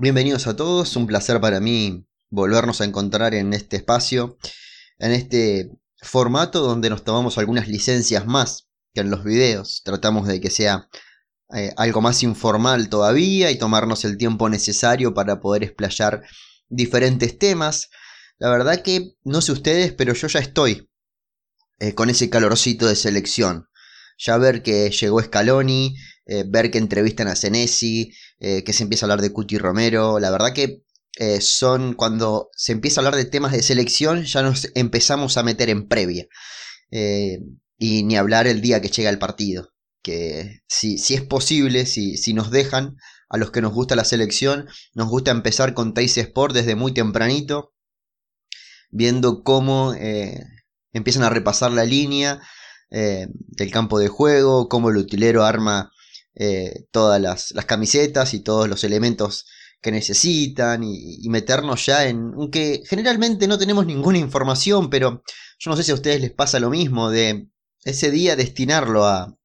Bienvenidos 0.00 0.46
a 0.46 0.54
todos, 0.54 0.94
un 0.94 1.08
placer 1.08 1.40
para 1.40 1.58
mí 1.58 2.06
volvernos 2.30 2.80
a 2.80 2.84
encontrar 2.84 3.34
en 3.34 3.52
este 3.52 3.78
espacio, 3.78 4.38
en 5.00 5.10
este 5.10 5.72
formato 6.00 6.60
donde 6.60 6.88
nos 6.88 7.02
tomamos 7.02 7.36
algunas 7.36 7.66
licencias 7.66 8.24
más 8.24 8.68
que 8.94 9.00
en 9.00 9.10
los 9.10 9.24
videos. 9.24 9.82
Tratamos 9.84 10.28
de 10.28 10.40
que 10.40 10.50
sea 10.50 10.88
eh, 11.52 11.72
algo 11.76 12.00
más 12.00 12.22
informal 12.22 12.88
todavía 12.88 13.50
y 13.50 13.58
tomarnos 13.58 14.04
el 14.04 14.18
tiempo 14.18 14.48
necesario 14.48 15.14
para 15.14 15.40
poder 15.40 15.64
explayar 15.64 16.22
diferentes 16.68 17.36
temas. 17.36 17.90
La 18.38 18.50
verdad 18.50 18.82
que 18.82 19.16
no 19.24 19.40
sé 19.40 19.50
ustedes, 19.50 19.92
pero 19.94 20.14
yo 20.14 20.28
ya 20.28 20.38
estoy 20.38 20.88
eh, 21.80 21.96
con 21.96 22.08
ese 22.08 22.30
calorcito 22.30 22.86
de 22.86 22.94
selección. 22.94 23.68
Ya 24.16 24.38
ver 24.38 24.62
que 24.62 24.90
llegó 24.90 25.20
Scaloni, 25.20 25.96
eh, 26.28 26.44
ver 26.46 26.70
que 26.70 26.78
entrevistan 26.78 27.28
a 27.28 27.36
Senesi, 27.36 28.12
que 28.40 28.72
se 28.72 28.84
empieza 28.84 29.04
a 29.04 29.06
hablar 29.06 29.20
de 29.20 29.32
Cuti 29.32 29.58
Romero. 29.58 30.20
La 30.20 30.30
verdad 30.30 30.52
que 30.54 30.84
son 31.40 31.94
cuando 31.94 32.50
se 32.54 32.70
empieza 32.70 33.00
a 33.00 33.02
hablar 33.02 33.16
de 33.16 33.28
temas 33.28 33.50
de 33.50 33.64
selección, 33.64 34.22
ya 34.24 34.42
nos 34.42 34.70
empezamos 34.76 35.36
a 35.36 35.42
meter 35.42 35.70
en 35.70 35.88
previa. 35.88 36.28
y 37.78 38.02
ni 38.04 38.16
hablar 38.16 38.46
el 38.46 38.60
día 38.60 38.80
que 38.80 38.88
llega 38.88 39.10
el 39.10 39.18
partido 39.18 39.70
que 40.02 40.62
si, 40.68 40.98
si 40.98 41.14
es 41.14 41.22
posible, 41.22 41.86
si, 41.86 42.16
si, 42.16 42.32
nos 42.32 42.50
dejan, 42.50 42.96
a 43.28 43.36
los 43.36 43.50
que 43.50 43.60
nos 43.60 43.72
gusta 43.72 43.96
la 43.96 44.04
selección, 44.04 44.68
nos 44.94 45.08
gusta 45.08 45.30
empezar 45.30 45.74
con 45.74 45.94
Teis 45.94 46.16
Sport 46.16 46.54
desde 46.54 46.76
muy 46.76 46.94
tempranito, 46.94 47.74
viendo 48.90 49.42
cómo 49.42 49.92
eh, 49.94 50.44
empiezan 50.92 51.24
a 51.24 51.30
repasar 51.30 51.72
la 51.72 51.84
línea 51.84 52.40
eh, 52.90 53.26
del 53.30 53.70
campo 53.70 53.98
de 53.98 54.08
juego, 54.08 54.68
cómo 54.68 54.90
el 54.90 54.96
utilero 54.96 55.44
arma 55.44 55.92
eh, 56.38 56.86
todas 56.90 57.20
las, 57.20 57.52
camisetas 57.66 58.32
y 58.32 58.40
todos 58.40 58.68
los 58.68 58.84
elementos 58.84 59.46
que 59.80 59.90
necesitan 59.92 60.84
y, 60.84 61.18
y, 61.24 61.28
meternos 61.28 61.84
ya 61.86 62.06
en... 62.06 62.32
Aunque 62.36 62.82
generalmente 62.88 63.46
no 63.46 63.58
tenemos 63.58 63.86
ninguna 63.86 64.18
información, 64.18 64.88
pero 64.90 65.22
yo 65.58 65.70
no 65.70 65.76
sé 65.76 65.82
si 65.82 65.90
a 65.90 65.94
ustedes 65.94 66.20
les 66.20 66.32
pasa 66.32 66.60
lo 66.60 66.70
mismo 66.70 67.10
de 67.10 67.48
ese 67.84 68.10
día 68.10 68.36
destinarlo 68.36 69.04
a, 69.04 69.38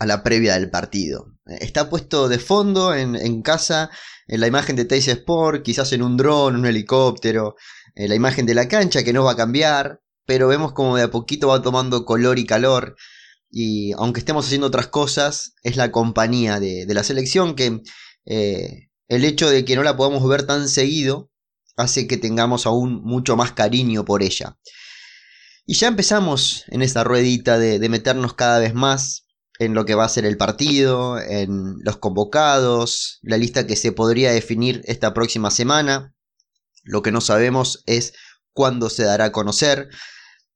a 0.00 0.06
la 0.06 0.22
previa 0.22 0.54
del 0.54 0.70
partido. 0.70 1.34
Está 1.44 1.90
puesto 1.90 2.28
de 2.28 2.38
fondo 2.38 2.94
en, 2.94 3.42
casa, 3.42 3.90
en 4.26 4.40
la 4.40 4.46
imagen 4.46 4.74
de 4.74 4.86
Teis 4.86 5.06
Sport, 5.08 5.62
quizás 5.62 5.92
en 5.92 6.02
un 6.02 6.16
dron, 6.16 6.56
un 6.56 6.66
helicóptero, 6.66 7.56
en 7.94 8.08
la 8.08 8.14
imagen 8.14 8.46
de 8.46 8.54
la 8.54 8.66
cancha 8.66 9.04
que 9.04 9.12
no 9.12 9.24
va 9.24 9.32
a 9.32 9.36
cambiar, 9.36 10.00
pero 10.24 10.48
vemos 10.48 10.72
como 10.72 10.96
de 10.96 11.02
a 11.02 11.10
poquito 11.10 11.48
va 11.48 11.60
tomando 11.60 12.06
color 12.06 12.38
y 12.38 12.46
calor. 12.46 12.96
Y 13.50 13.92
aunque 13.92 14.20
estemos 14.20 14.46
haciendo 14.46 14.68
otras 14.68 14.86
cosas, 14.86 15.54
es 15.62 15.76
la 15.76 15.90
compañía 15.90 16.60
de, 16.60 16.86
la 16.88 17.02
selección 17.02 17.54
que 17.56 17.80
eh, 18.26 18.88
el 19.08 19.24
hecho 19.24 19.50
de 19.50 19.64
que 19.64 19.76
no 19.76 19.82
la 19.82 19.96
podamos 19.96 20.26
ver 20.28 20.44
tan 20.44 20.68
seguido 20.68 21.30
hace 21.76 22.06
que 22.06 22.16
tengamos 22.16 22.66
aún 22.66 23.02
mucho 23.02 23.36
más 23.36 23.52
cariño 23.52 24.04
por 24.04 24.22
ella. 24.22 24.58
Y 25.66 25.74
ya 25.74 25.88
empezamos 25.88 26.64
en 26.68 26.82
esta 26.82 27.04
ruedita 27.04 27.58
de 27.58 27.88
meternos 27.88 28.34
cada 28.34 28.58
vez 28.58 28.74
más 28.74 29.26
en 29.60 29.74
lo 29.74 29.84
que 29.84 29.94
va 29.94 30.06
a 30.06 30.08
ser 30.08 30.24
el 30.24 30.38
partido, 30.38 31.20
en 31.20 31.76
los 31.82 31.98
convocados, 31.98 33.18
la 33.20 33.36
lista 33.36 33.66
que 33.66 33.76
se 33.76 33.92
podría 33.92 34.32
definir 34.32 34.80
esta 34.86 35.12
próxima 35.12 35.50
semana. 35.50 36.14
Lo 36.82 37.02
que 37.02 37.12
no 37.12 37.20
sabemos 37.20 37.82
es 37.84 38.14
cuándo 38.54 38.88
se 38.88 39.04
dará 39.04 39.26
a 39.26 39.32
conocer, 39.32 39.90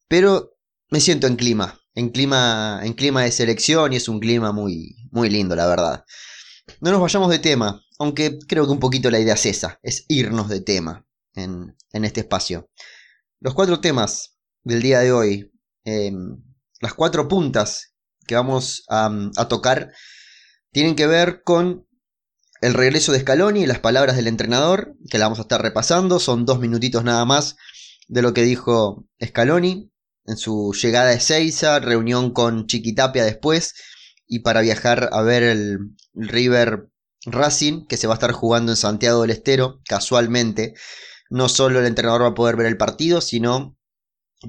pero 0.09 0.57
me 0.89 1.01
siento 1.01 1.27
en 1.27 1.37
clima, 1.37 1.79
en 1.95 2.11
clima, 2.11 2.81
en 2.83 2.93
clima 2.95 3.23
de 3.23 3.33
selección 3.33 3.93
y 3.93 3.97
es 3.97 4.09
un 4.09 4.21
clima 4.21 4.53
muy, 4.53 4.97
muy 5.11 5.31
lindo, 5.31 5.55
la 5.55 5.67
verdad. 5.67 6.05
No 6.81 6.91
nos 6.91 7.01
vayamos 7.01 7.31
de 7.31 7.39
tema, 7.39 7.83
aunque 7.99 8.39
creo 8.49 8.65
que 8.65 8.73
un 8.73 8.81
poquito 8.81 9.11
la 9.11 9.21
idea 9.21 9.35
es 9.35 9.47
esa, 9.47 9.79
es 9.83 10.05
irnos 10.09 10.49
de 10.49 10.61
tema 10.61 11.07
en, 11.35 11.77
este 11.93 12.21
espacio. 12.21 12.71
Los 13.41 13.55
cuatro 13.55 13.81
temas 13.81 14.37
del 14.63 14.83
día 14.83 15.01
de 15.01 15.13
hoy, 15.13 15.53
em, 15.85 16.43
las 16.81 16.95
cuatro 16.95 17.29
puntas 17.29 17.95
que 18.27 18.35
vamos 18.35 18.85
a, 18.89 19.11
tocar 19.49 19.93
tienen 20.73 20.97
que 20.97 21.07
ver 21.07 21.43
con 21.45 21.87
el 22.61 22.75
regreso 22.75 23.13
de 23.13 23.21
Scaloni 23.21 23.63
y 23.63 23.67
las 23.67 23.79
palabras 23.79 24.17
del 24.17 24.27
entrenador, 24.27 24.97
que 25.11 25.19
la 25.19 25.27
vamos 25.27 25.39
a 25.39 25.43
estar 25.43 25.61
repasando. 25.61 26.19
Son 26.19 26.47
dos 26.47 26.59
minutitos 26.59 27.05
nada 27.05 27.25
más 27.27 27.57
de 28.09 28.23
lo 28.23 28.33
que 28.33 28.43
dijo 28.43 29.07
Scaloni 29.23 29.93
en 30.27 30.37
su 30.37 30.73
llegada 30.73 31.11
a 31.11 31.15
Ezeiza, 31.15 31.81
reunión 31.81 32.33
con 32.33 32.67
Chiquitapia 32.67 33.25
después, 33.25 33.75
y 34.27 34.41
para 34.41 34.63
viajar 34.63 35.11
a 35.13 35.23
ver 35.23 35.43
el 35.43 35.79
River 36.15 36.89
Racing, 37.27 37.87
que 37.87 37.97
se 37.97 38.07
va 38.07 38.15
a 38.15 38.17
estar 38.17 38.33
jugando 38.33 38.73
en 38.73 38.77
Santiago 38.77 39.23
del 39.23 39.31
Estero, 39.31 39.81
casualmente. 39.87 40.75
No 41.31 41.49
solo 41.49 41.81
el 41.81 41.87
entrenador 41.87 42.23
va 42.23 42.29
a 42.29 42.35
poder 42.35 42.57
ver 42.57 42.67
el 42.67 42.77
partido, 42.77 43.21
sino 43.21 43.77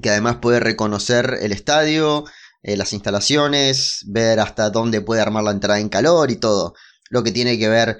que 0.02 0.10
además 0.10 0.36
puede 0.36 0.60
reconocer 0.60 1.38
el 1.40 1.52
estadio, 1.52 2.24
eh, 2.62 2.76
las 2.76 2.92
instalaciones, 2.92 4.04
ver 4.06 4.40
hasta 4.40 4.70
dónde 4.70 5.00
puede 5.00 5.20
armar 5.20 5.44
la 5.44 5.52
entrada 5.52 5.80
en 5.80 5.88
calor 5.88 6.30
y 6.30 6.36
todo. 6.36 6.74
Lo 7.10 7.22
que 7.22 7.32
tiene 7.32 7.58
que 7.58 7.68
ver 7.68 7.98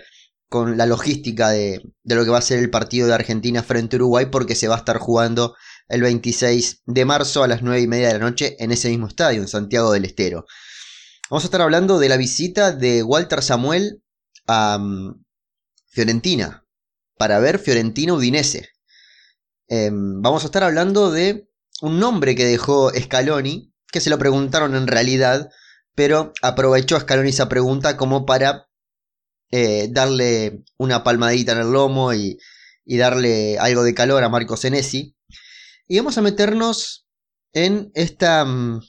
con 0.48 0.76
la 0.76 0.86
logística 0.86 1.50
de, 1.50 1.82
lo 2.04 2.24
que 2.24 2.30
va 2.30 2.38
a 2.38 2.42
ser 2.42 2.58
el 2.58 2.70
partido 2.70 3.06
de 3.08 3.14
Argentina 3.14 3.62
frente 3.62 3.96
a 3.96 3.98
Uruguay, 3.98 4.26
porque 4.26 4.54
se 4.54 4.68
va 4.68 4.76
a 4.76 4.78
estar 4.78 4.98
jugando 4.98 5.54
el 5.88 6.02
26 6.02 6.82
de 6.86 7.04
marzo 7.04 7.42
a 7.42 7.48
las 7.48 7.62
9 7.62 7.80
y 7.80 7.86
media 7.86 8.08
de 8.08 8.14
la 8.14 8.30
noche 8.30 8.56
en 8.58 8.72
ese 8.72 8.88
mismo 8.88 9.08
estadio, 9.08 9.40
en 9.40 9.48
Santiago 9.48 9.92
del 9.92 10.04
Estero. 10.04 10.46
Vamos 11.30 11.44
a 11.44 11.46
estar 11.46 11.60
hablando 11.60 11.98
de 11.98 12.08
la 12.08 12.16
visita 12.16 12.72
de 12.72 13.02
Walter 13.02 13.42
Samuel 13.42 14.02
a 14.46 14.78
mm, 14.78 15.24
Fiorentina, 15.88 16.64
para 17.16 17.38
ver 17.38 17.58
Fiorentina 17.58 18.14
Udinese. 18.14 18.68
Em, 19.68 20.20
vamos 20.22 20.42
a 20.44 20.46
estar 20.46 20.62
hablando 20.62 21.10
de 21.10 21.48
un 21.82 21.98
nombre 21.98 22.34
que 22.34 22.44
dejó 22.44 22.90
Scaloni 22.90 23.72
que 23.96 24.00
se 24.02 24.10
lo 24.10 24.18
preguntaron 24.18 24.74
en 24.76 24.86
realidad, 24.86 25.50
pero 25.94 26.34
aprovechó 26.42 27.00
Scaloni 27.00 27.30
esa 27.30 27.48
pregunta 27.48 27.96
como 27.96 28.26
para 28.26 28.68
eh, 29.50 29.88
darle 29.90 30.64
una 30.76 31.02
palmadita 31.02 31.52
en 31.52 31.58
el 31.58 31.72
lomo 31.72 32.12
y, 32.12 32.38
darle 32.84 33.58
algo 33.58 33.82
de 33.82 33.94
calor 33.94 34.22
a 34.22 34.28
Marco 34.28 34.56
Senesi. 34.56 35.15
Y 35.88 35.98
vamos 35.98 36.18
a 36.18 36.22
meternos 36.22 37.06
en 37.52 37.92
esta 37.94 38.44
mm, 38.44 38.80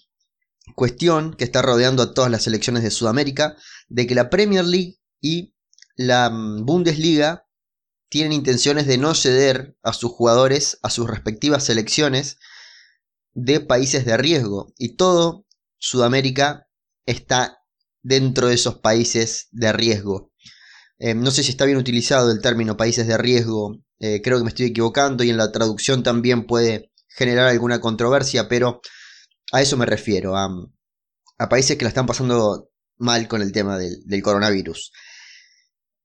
cuestión 0.76 1.36
que 1.36 1.44
está 1.44 1.62
rodeando 1.62 2.02
a 2.04 2.14
todas 2.14 2.32
las 2.32 2.44
selecciones 2.44 2.84
de 2.84 2.92
Sudamérica, 2.92 3.56
de 3.88 4.08
que 4.08 4.16
la 4.16 4.30
Premier 4.30 4.66
League 4.66 4.98
y 5.22 5.54
la 5.96 6.30
mm, 6.30 6.66
Bundesliga 6.66 7.46
tienen 8.10 8.34
intenciones 8.34 8.88
de 8.88 8.98
no 8.98 9.14
ceder 9.14 9.78
a 9.84 9.94
sus 9.94 10.12
jugadores 10.12 10.80
a 10.82 10.90
sus 10.90 11.10
respectivas 11.10 11.66
selecciones 11.66 12.38
de 13.34 13.60
países 13.60 14.06
de 14.06 14.18
riesgo 14.18 14.74
y 14.78 14.96
todo 14.96 15.46
Sudamérica 15.78 16.68
está 17.06 17.60
dentro 18.02 18.48
de 18.48 18.56
esos 18.56 18.80
países 18.80 19.50
de 19.52 19.74
riesgo. 19.74 20.32
Eh, 21.00 21.14
no 21.14 21.30
sé 21.30 21.44
si 21.44 21.52
está 21.52 21.66
bien 21.66 21.78
utilizado 21.78 22.32
el 22.32 22.42
término 22.42 22.78
países 22.78 23.06
de 23.08 23.18
riesgo, 23.18 23.78
eh, 24.00 24.22
creo 24.24 24.38
que 24.38 24.44
me 24.44 24.50
estoy 24.50 24.68
equivocando 24.68 25.24
y 25.24 25.30
en 25.30 25.38
la 25.38 25.52
traducción 25.52 26.04
también 26.04 26.46
puede 26.48 26.87
generar 27.18 27.48
alguna 27.48 27.80
controversia, 27.80 28.48
pero 28.48 28.80
a 29.52 29.62
eso 29.62 29.76
me 29.76 29.86
refiero, 29.86 30.38
a, 30.38 30.50
países 31.50 31.78
que 31.78 31.84
la 31.84 31.90
están 31.90 32.06
pasando 32.06 32.70
mal 32.98 33.28
con 33.28 33.42
el 33.42 33.52
tema 33.52 33.78
del, 33.78 34.22
coronavirus. 34.22 34.92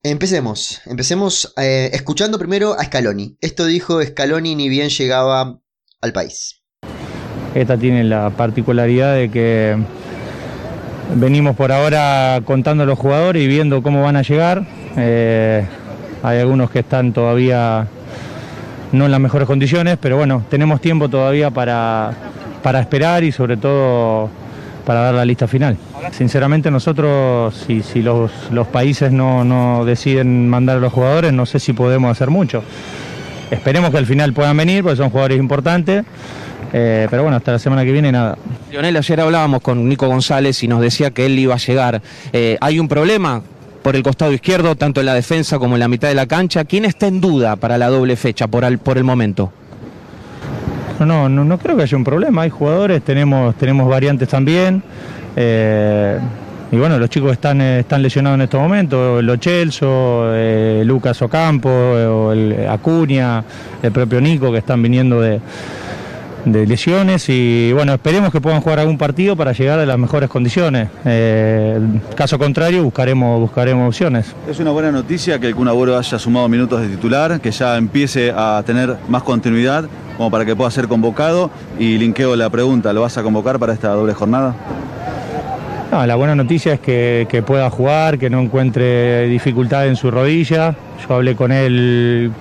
Empecemos, 0.02 0.80
empecemos 0.86 1.52
eh, 1.56 1.90
escuchando 1.92 2.38
primero 2.38 2.74
a 2.74 2.84
Scaloni. 2.84 3.36
Esto 3.40 3.66
dijo 3.66 4.02
Scaloni 4.02 4.56
ni 4.56 4.68
bien 4.68 4.88
llegaba 4.88 5.60
al 6.00 6.12
país. 6.12 6.62
Esta 7.54 7.76
tiene 7.76 8.02
la 8.02 8.30
particularidad 8.30 9.14
de 9.14 9.30
que 9.30 9.76
venimos 11.14 11.54
por 11.54 11.70
ahora 11.70 12.40
contando 12.44 12.82
a 12.82 12.86
los 12.86 12.98
jugadores 12.98 13.42
y 13.42 13.46
viendo 13.46 13.82
cómo 13.82 14.02
van 14.02 14.16
a 14.16 14.22
llegar. 14.22 14.66
Eh, 14.96 15.64
hay 16.22 16.38
algunos 16.38 16.70
que 16.70 16.80
están 16.80 17.12
todavía 17.12 17.88
no 18.92 19.06
en 19.06 19.10
las 19.10 19.20
mejores 19.20 19.46
condiciones, 19.46 19.98
pero 20.00 20.16
bueno, 20.16 20.44
tenemos 20.48 20.80
tiempo 20.80 21.08
todavía 21.08 21.50
para, 21.50 22.14
esperar 22.80 23.24
y 23.24 23.32
sobre 23.32 23.56
todo 23.56 24.30
para 24.86 25.00
dar 25.00 25.14
la 25.14 25.24
lista 25.24 25.46
final. 25.48 25.76
Sinceramente 26.12 26.70
nosotros, 26.70 27.66
si, 27.66 28.02
los, 28.02 28.30
países 28.70 29.10
no, 29.12 29.44
no 29.44 29.84
deciden 29.84 30.48
mandar 30.48 30.76
a 30.78 30.80
los 30.80 30.92
jugadores, 30.92 31.32
no 31.32 31.46
sé 31.46 31.58
si 31.58 31.72
podemos 31.72 32.10
hacer 32.10 32.30
mucho. 32.30 32.62
Esperemos 33.50 33.90
que 33.90 33.98
al 33.98 34.06
final 34.06 34.32
puedan 34.32 34.56
venir, 34.56 34.82
porque 34.82 34.96
son 34.96 35.10
jugadores 35.10 35.38
importantes. 35.38 36.04
Eh, 36.72 37.06
pero 37.10 37.22
bueno, 37.22 37.36
hasta 37.36 37.52
la 37.52 37.58
semana 37.58 37.84
que 37.84 37.92
viene 37.92 38.10
nada. 38.10 38.38
Lionel, 38.70 38.96
ayer 38.96 39.20
hablábamos 39.20 39.60
con 39.60 39.86
Nico 39.88 40.06
González 40.06 40.62
y 40.62 40.68
nos 40.68 40.80
decía 40.80 41.10
que 41.10 41.26
él 41.26 41.38
iba 41.38 41.54
a 41.54 41.58
llegar. 41.58 42.00
Eh, 42.32 42.56
¿Hay 42.60 42.78
un 42.78 42.88
problema 42.88 43.42
por 43.82 43.96
el 43.96 44.02
costado 44.02 44.32
izquierdo, 44.32 44.76
tanto 44.76 45.00
en 45.00 45.06
la 45.06 45.14
defensa 45.14 45.58
como 45.58 45.74
en 45.74 45.80
la 45.80 45.88
mitad 45.88 46.08
de 46.08 46.14
la 46.14 46.26
cancha? 46.26 46.64
¿Quién 46.64 46.84
está 46.84 47.06
en 47.06 47.20
duda 47.20 47.56
para 47.56 47.78
la 47.78 47.88
doble 47.88 48.16
fecha 48.16 48.46
por, 48.46 48.64
el 48.64 49.04
momento? 49.04 49.52
No, 51.00 51.28
no, 51.28 51.44
no, 51.44 51.58
creo 51.58 51.76
que 51.76 51.82
haya 51.82 51.96
un 51.96 52.04
problema. 52.04 52.42
Hay 52.42 52.50
jugadores, 52.50 53.02
tenemos, 53.02 53.54
tenemos 53.56 53.88
variantes 53.88 54.28
también. 54.28 54.82
Eh, 55.34 56.18
bueno, 56.70 56.98
los 56.98 57.10
chicos 57.10 57.32
están, 57.32 57.60
eh, 57.60 57.80
están 57.80 58.02
lesionados 58.02 58.36
en 58.36 58.42
estos 58.42 58.60
momentos, 58.60 59.22
Lo 59.22 59.36
Chelso, 59.36 60.32
eh, 60.32 60.82
Lucas 60.86 61.20
Ocampo, 61.20 62.32
el 62.32 62.66
Acuña, 62.66 63.44
el 63.82 63.92
propio 63.92 64.20
Nico, 64.20 64.50
que 64.50 64.58
están 64.58 64.82
viniendo 64.82 65.20
de, 65.20 65.38
de 66.44 66.66
lesiones 66.66 67.28
y 67.28 67.72
bueno, 67.72 67.92
esperemos 67.94 68.32
que 68.32 68.40
puedan 68.40 68.60
jugar 68.60 68.80
algún 68.80 68.98
partido 68.98 69.36
para 69.36 69.52
llegar 69.52 69.78
a 69.78 69.86
las 69.86 69.98
mejores 69.98 70.28
condiciones. 70.28 70.88
Eh, 71.04 71.78
caso 72.14 72.38
contrario, 72.38 72.82
buscaremos, 72.82 73.40
buscaremos 73.40 73.88
opciones. 73.88 74.34
Es 74.48 74.58
una 74.58 74.70
buena 74.70 74.90
noticia 74.90 75.38
que 75.38 75.46
el 75.46 75.54
Kun 75.54 75.68
haya 75.68 76.18
sumado 76.18 76.48
minutos 76.48 76.80
de 76.80 76.88
titular, 76.88 77.40
que 77.40 77.50
ya 77.50 77.76
empiece 77.76 78.32
a 78.34 78.62
tener 78.66 78.96
más 79.08 79.22
continuidad 79.22 79.84
como 80.16 80.30
para 80.30 80.44
que 80.44 80.56
pueda 80.56 80.70
ser 80.70 80.88
convocado. 80.88 81.50
Y 81.78 81.98
linkeo 81.98 82.36
la 82.36 82.50
pregunta, 82.50 82.92
¿lo 82.92 83.02
vas 83.02 83.16
a 83.18 83.22
convocar 83.22 83.58
para 83.58 83.72
esta 83.72 83.88
doble 83.88 84.14
jornada? 84.14 84.54
la 85.92 86.14
buena 86.14 86.34
noticia 86.34 86.72
es 86.72 86.80
que, 86.80 87.26
que 87.28 87.42
pueda 87.42 87.68
jugar, 87.68 88.18
que 88.18 88.30
no 88.30 88.40
encuentre 88.40 89.26
dificultad 89.28 89.86
en 89.86 89.96
su 89.96 90.10
rodilla. 90.10 90.74
Yo 91.06 91.14
hablé 91.14 91.36
con 91.36 91.52
él 91.52 92.32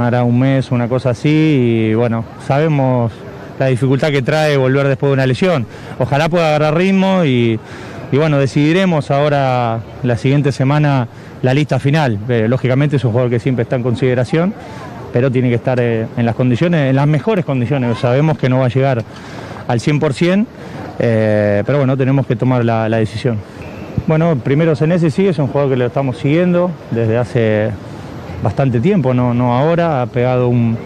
hará 0.00 0.24
un 0.24 0.38
mes, 0.38 0.70
una 0.70 0.88
cosa 0.88 1.10
así, 1.10 1.88
y 1.90 1.94
bueno, 1.94 2.24
sabemos 2.46 3.12
la 3.58 3.66
dificultad 3.66 4.10
que 4.10 4.22
trae 4.22 4.56
volver 4.56 4.88
después 4.88 5.10
de 5.10 5.14
una 5.14 5.26
lesión. 5.26 5.66
Ojalá 5.98 6.28
pueda 6.28 6.48
agarrar 6.48 6.76
ritmo 6.76 7.24
y, 7.24 7.58
bueno, 8.12 8.38
decidiremos 8.38 9.10
ahora 9.10 9.80
la 10.02 10.16
siguiente 10.16 10.52
semana 10.52 11.08
la 11.42 11.54
lista 11.54 11.78
final. 11.78 12.18
Eh, 12.28 12.46
lógicamente 12.48 12.96
es 12.96 13.04
un 13.04 13.12
jugador 13.12 13.30
que 13.30 13.40
siempre 13.40 13.62
está 13.62 13.76
en 13.76 13.82
consideración, 13.82 14.54
pero 15.12 15.30
tiene 15.30 15.48
que 15.48 15.56
estar 15.56 15.78
eh, 15.80 16.06
en 16.16 16.26
las 16.26 16.34
condiciones, 16.34 16.90
en 16.90 16.96
las 16.96 17.06
mejores 17.06 17.44
condiciones. 17.44 17.98
Sabemos 17.98 18.38
que 18.38 18.48
no 18.48 18.58
va 18.58 18.66
a 18.66 18.68
llegar 18.68 19.02
al 19.68 19.80
100%, 19.80 20.46
eh, 20.98 21.62
pero 21.64 21.78
bueno, 21.78 21.96
tenemos 21.96 22.26
que 22.26 22.36
tomar 22.36 22.64
la, 22.64 22.88
la 22.88 22.98
decisión. 22.98 23.38
Bueno, 24.06 24.36
primero 24.42 24.74
Senesi 24.74 25.10
sí, 25.10 25.26
es 25.28 25.38
un 25.38 25.46
jugador 25.46 25.70
que 25.70 25.76
lo 25.76 25.86
estamos 25.86 26.18
siguiendo 26.18 26.70
desde 26.90 27.16
hace 27.16 27.70
bastante 28.42 28.80
tiempo, 28.80 29.14
no, 29.14 29.34
no 29.34 29.56
ahora, 29.56 30.02
ha 30.02 30.06
pegado 30.06 30.48
un, 30.48 30.76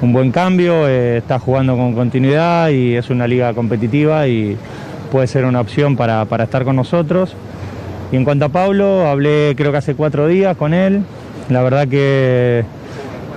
buen 0.00 0.30
cambio, 0.30 0.88
eh, 0.88 1.18
está 1.18 1.38
jugando 1.38 1.76
con 1.76 1.94
continuidad 1.94 2.68
y 2.70 2.94
es 2.94 3.10
una 3.10 3.26
liga 3.26 3.52
competitiva 3.52 4.28
y 4.28 4.56
puede 5.10 5.26
ser 5.26 5.44
una 5.44 5.60
opción 5.60 5.96
para, 5.96 6.24
para 6.24 6.44
estar 6.44 6.64
con 6.64 6.76
nosotros. 6.76 7.34
Y 8.12 8.16
en 8.16 8.24
cuanto 8.24 8.46
a 8.46 8.48
Pablo, 8.48 9.06
hablé 9.06 9.54
creo 9.56 9.70
que 9.72 9.78
hace 9.78 9.94
cuatro 9.94 10.26
días 10.26 10.56
con 10.56 10.72
él, 10.72 11.02
la 11.50 11.62
verdad 11.62 11.88
que 11.88 12.64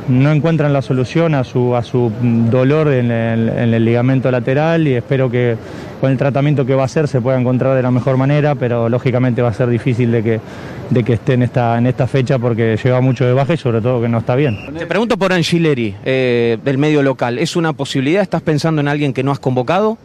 no 0.07 0.31
encuentran 0.31 0.73
la 0.73 0.81
solución 0.81 1.35
a 1.35 1.43
su, 1.43 1.75
a 1.75 1.83
su 1.83 2.11
dolor 2.49 2.91
en 2.91 3.11
el, 3.11 3.85
ligamento 3.85 4.31
lateral 4.31 4.87
y 4.87 4.93
espero 4.93 5.29
que 5.29 5.55
con 5.99 6.11
el 6.11 6.17
tratamiento 6.17 6.65
que 6.65 6.75
va 6.75 6.83
a 6.83 6.85
hacer 6.85 7.07
se 7.07 7.21
pueda 7.21 7.39
encontrar 7.39 7.75
de 7.75 7.83
la 7.83 7.91
mejor 7.91 8.17
manera, 8.17 8.55
pero 8.55 8.89
lógicamente 8.89 9.41
va 9.41 9.49
a 9.49 9.53
ser 9.53 9.69
difícil 9.69 10.11
de 10.11 10.23
que, 10.23 10.39
de 10.91 11.03
que 11.03 11.13
esté 11.13 11.33
en 11.33 11.43
esta, 11.43 11.77
en 11.77 11.87
esta 11.87 12.05
fecha 12.05 12.37
porque 12.37 12.77
lleva 12.81 13.01
mucho 13.01 13.25
de 13.25 13.33
baja 13.33 13.53
y 13.53 13.57
sobre 13.57 13.81
todo 13.81 14.01
que 14.01 14.09
no 14.09 14.19
está 14.19 14.35
bien. 14.35 14.59
Te 14.77 14.85
pregunto 14.85 15.17
por 15.17 15.33
Angileri, 15.33 15.95
eh, 16.03 16.57
del 16.63 16.77
medio 16.77 17.01
local, 17.01 17.39
¿es 17.39 17.55
una 17.55 17.73
posibilidad? 17.73 18.21
¿Estás 18.21 18.41
pensando 18.41 18.81
en 18.81 18.89
alguien 18.89 19.13
que 19.13 19.23
no 19.23 19.31
has 19.31 19.39
convocado? 19.39 19.97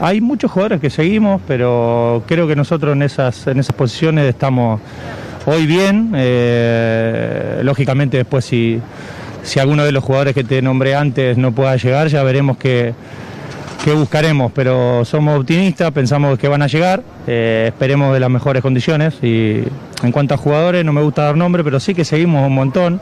Hay 0.00 0.20
muchos 0.20 0.50
jugadores 0.50 0.80
que 0.80 0.90
seguimos, 0.90 1.40
pero 1.46 2.24
creo 2.26 2.48
que 2.48 2.56
nosotros 2.56 2.94
en 2.94 3.02
esas, 3.02 3.46
en 3.46 3.60
esas 3.60 3.76
posiciones 3.76 4.24
estamos 4.24 4.80
hoy 5.46 5.66
bien. 5.66 6.12
Eh, 6.16 7.60
lógicamente 7.62 8.16
después 8.16 8.46
si, 8.46 8.80
si 9.42 9.60
alguno 9.60 9.84
de 9.84 9.92
los 9.92 10.02
jugadores 10.02 10.34
que 10.34 10.42
te 10.42 10.62
nombré 10.62 10.96
antes 10.96 11.36
no 11.36 11.52
pueda 11.52 11.76
llegar, 11.76 12.08
ya 12.08 12.22
veremos 12.22 12.56
qué, 13.82 13.92
buscaremos, 13.92 14.52
pero 14.52 15.04
somos 15.04 15.40
optimistas, 15.40 15.90
pensamos 15.92 16.38
que 16.38 16.48
van 16.48 16.62
a 16.62 16.66
llegar, 16.66 17.02
eh, 17.26 17.66
esperemos 17.68 18.14
de 18.14 18.20
las 18.20 18.30
mejores 18.30 18.62
condiciones 18.62 19.14
y 19.22 19.62
en 20.02 20.12
cuanto 20.12 20.34
a 20.34 20.36
jugadores 20.36 20.84
no 20.84 20.92
me 20.92 21.02
gusta 21.02 21.24
dar 21.24 21.36
nombre, 21.36 21.64
pero 21.64 21.80
sí 21.80 21.94
que 21.94 22.04
seguimos 22.04 22.46
un 22.46 22.54
montón, 22.54 23.00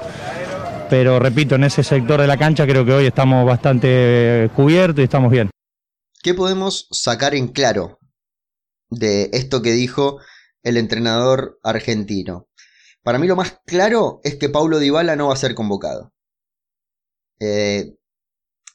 pero 0.88 1.18
repito, 1.18 1.54
en 1.54 1.64
ese 1.64 1.82
sector 1.82 2.20
de 2.20 2.26
la 2.26 2.36
cancha 2.36 2.66
creo 2.66 2.84
que 2.84 2.92
hoy 2.92 3.06
estamos 3.06 3.46
bastante 3.46 4.50
cubiertos 4.56 5.00
y 5.00 5.04
estamos 5.04 5.30
bien. 5.30 5.50
¿Qué 6.22 6.34
podemos 6.34 6.88
sacar 6.90 7.34
en 7.34 7.48
claro 7.48 7.98
de 8.90 9.30
esto 9.32 9.62
que 9.62 9.72
dijo 9.72 10.18
el 10.62 10.76
entrenador 10.76 11.58
argentino. 11.62 12.48
Para 13.02 13.18
mí 13.18 13.26
lo 13.26 13.36
más 13.36 13.60
claro 13.64 14.20
es 14.24 14.36
que 14.36 14.48
Paulo 14.48 14.78
Dybala 14.78 15.16
no 15.16 15.28
va 15.28 15.34
a 15.34 15.38
ser 15.38 15.54
convocado. 15.54 16.12
Eh, 17.38 17.96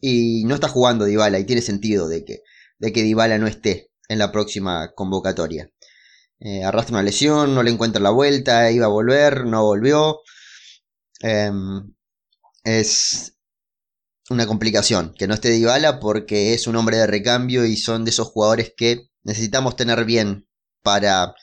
y 0.07 0.43
no 0.43 0.53
está 0.53 0.67
jugando 0.67 1.05
Dybala 1.05 1.39
y 1.39 1.45
tiene 1.45 1.63
sentido 1.63 2.07
de 2.07 2.23
que, 2.23 2.43
de 2.77 2.93
que 2.93 3.01
Dybala 3.01 3.39
no 3.39 3.47
esté 3.47 3.89
en 4.07 4.19
la 4.19 4.31
próxima 4.31 4.91
convocatoria. 4.93 5.71
Eh, 6.39 6.63
arrastra 6.63 6.93
una 6.93 7.01
lesión, 7.01 7.55
no 7.55 7.63
le 7.63 7.71
encuentra 7.71 7.99
la 7.99 8.11
vuelta, 8.11 8.69
iba 8.69 8.85
a 8.85 8.89
volver, 8.89 9.45
no 9.45 9.63
volvió. 9.63 10.19
Em, 11.21 11.91
es 12.63 13.35
una 14.29 14.45
complicación 14.45 15.15
que 15.17 15.25
no 15.25 15.33
esté 15.33 15.49
Dybala 15.49 15.99
porque 15.99 16.53
es 16.53 16.67
un 16.67 16.75
hombre 16.75 16.97
de 16.97 17.07
recambio 17.07 17.65
y 17.65 17.75
son 17.75 18.05
de 18.05 18.11
esos 18.11 18.27
jugadores 18.27 18.73
que 18.77 19.09
necesitamos 19.23 19.75
tener 19.75 20.05
bien 20.05 20.47
para 20.83 21.33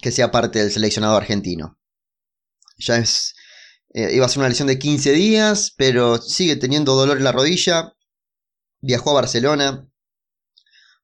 que 0.00 0.12
sea 0.12 0.30
parte 0.30 0.60
del 0.60 0.70
seleccionado 0.70 1.16
argentino. 1.16 1.80
Ya 2.78 2.98
es. 2.98 3.34
Eh, 3.96 4.14
iba 4.14 4.26
a 4.26 4.28
ser 4.28 4.40
una 4.40 4.50
lesión 4.50 4.68
de 4.68 4.78
15 4.78 5.12
días, 5.12 5.72
pero 5.74 6.18
sigue 6.18 6.56
teniendo 6.56 6.94
dolor 6.94 7.16
en 7.16 7.24
la 7.24 7.32
rodilla. 7.32 7.94
Viajó 8.82 9.10
a 9.12 9.22
Barcelona 9.22 9.88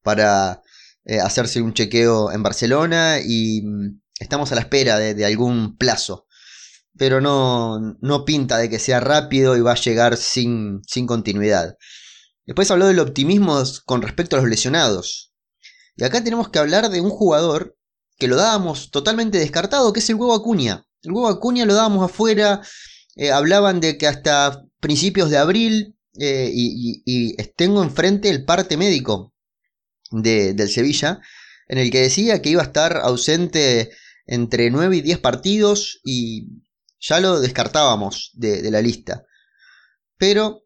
para 0.03 0.61
eh, 1.07 1.19
hacerse 1.19 1.63
un 1.63 1.73
chequeo 1.73 2.31
en 2.33 2.43
Barcelona 2.43 3.19
y 3.25 3.63
mm, 3.63 4.03
estamos 4.21 4.53
a 4.53 4.57
la 4.57 4.61
espera 4.61 4.99
de, 4.99 5.25
algún 5.25 5.79
plazo. 5.79 6.27
Pero 6.99 7.23
no, 7.23 7.97
no, 8.03 8.27
pinta 8.27 8.59
de 8.59 8.69
que 8.69 8.79
sea 8.79 9.01
rápido 9.01 9.57
y 9.57 9.63
va 9.63 9.73
a 9.73 9.81
llegar 9.81 10.19
sin, 10.19 10.83
sin 10.87 11.07
continuidad. 11.07 11.79
Después 12.45 12.71
habló 12.71 12.89
del 12.89 12.99
optimismo 12.99 13.63
con 13.87 14.03
respecto 14.03 14.37
a 14.37 14.41
los 14.41 14.51
lesionados. 14.51 15.33
Y 15.97 16.05
acá 16.05 16.23
tenemos 16.23 16.51
que 16.51 16.59
hablar 16.59 16.91
de 16.91 17.01
un 17.01 17.09
jugador 17.09 17.75
que 18.19 18.29
lo 18.29 18.37
dábamos 18.37 18.91
totalmente 18.91 19.39
descartado, 19.39 19.95
que 19.95 20.01
es 20.01 20.11
el 20.11 20.17
huevo 20.17 20.35
Acuña. 20.35 20.87
El 21.03 21.13
huevo 21.13 21.29
Acuña 21.29 21.67
lo 21.67 21.75
dábamos 21.75 22.05
afuera, 22.05 22.63
eh, 23.17 23.31
hablaban 23.33 23.81
de 23.81 23.99
que 23.99 24.07
hasta 24.07 24.65
principios 24.81 25.31
de 25.31 25.39
abril, 25.39 25.97
eh, 26.19 26.51
y, 26.53 27.35
tengo 27.57 27.83
enfrente 27.83 28.29
el 28.29 28.45
parte 28.45 28.77
médico 28.77 29.33
de, 30.11 30.55
del 30.55 30.69
Sevilla, 30.69 31.21
en 31.69 31.79
el 31.79 31.91
que 31.91 32.03
decía 32.03 32.43
que 32.43 32.51
iba 32.51 32.63
a 32.63 32.67
estar 32.67 32.99
ausente 32.99 33.91
entre 34.27 34.71
9 34.71 34.97
y 34.97 35.01
10 35.01 35.19
partidos 35.19 36.01
y 36.05 36.63
ya 37.01 37.19
lo 37.21 37.41
descartábamos 37.41 38.31
de, 38.35 38.63
de 38.63 38.71
la 38.71 38.83
lista. 38.83 39.25
Pero 40.19 40.65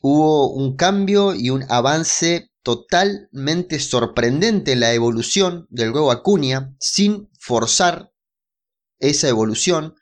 hubo 0.00 0.52
un 0.52 0.76
cambio 0.76 1.34
y 1.34 1.50
un 1.50 1.64
avance 1.68 2.50
totalmente 2.62 3.78
sorprendente 3.78 4.74
la 4.74 4.94
evolución 4.94 5.66
del 5.70 5.90
huevo 5.92 6.10
Acuña 6.10 6.74
sin 6.80 7.28
forzar 7.38 8.13
esa 9.08 9.28
evolución. 9.28 9.94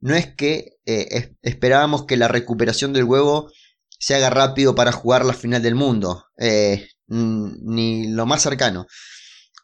No 0.00 0.14
es 0.14 0.34
que 0.34 0.78
eh, 0.86 1.34
esperábamos 1.42 2.06
que 2.06 2.16
la 2.16 2.28
recuperación 2.28 2.92
del 2.92 3.04
huevo 3.04 3.50
se 3.98 4.14
haga 4.14 4.30
rápido 4.30 4.74
para 4.74 4.92
jugar 4.92 5.24
la 5.24 5.32
final 5.32 5.62
del 5.62 5.76
mundo, 5.76 6.26
eh, 6.36 6.88
ni 7.06 8.08
lo 8.08 8.26
más 8.26 8.42
cercano. 8.42 8.86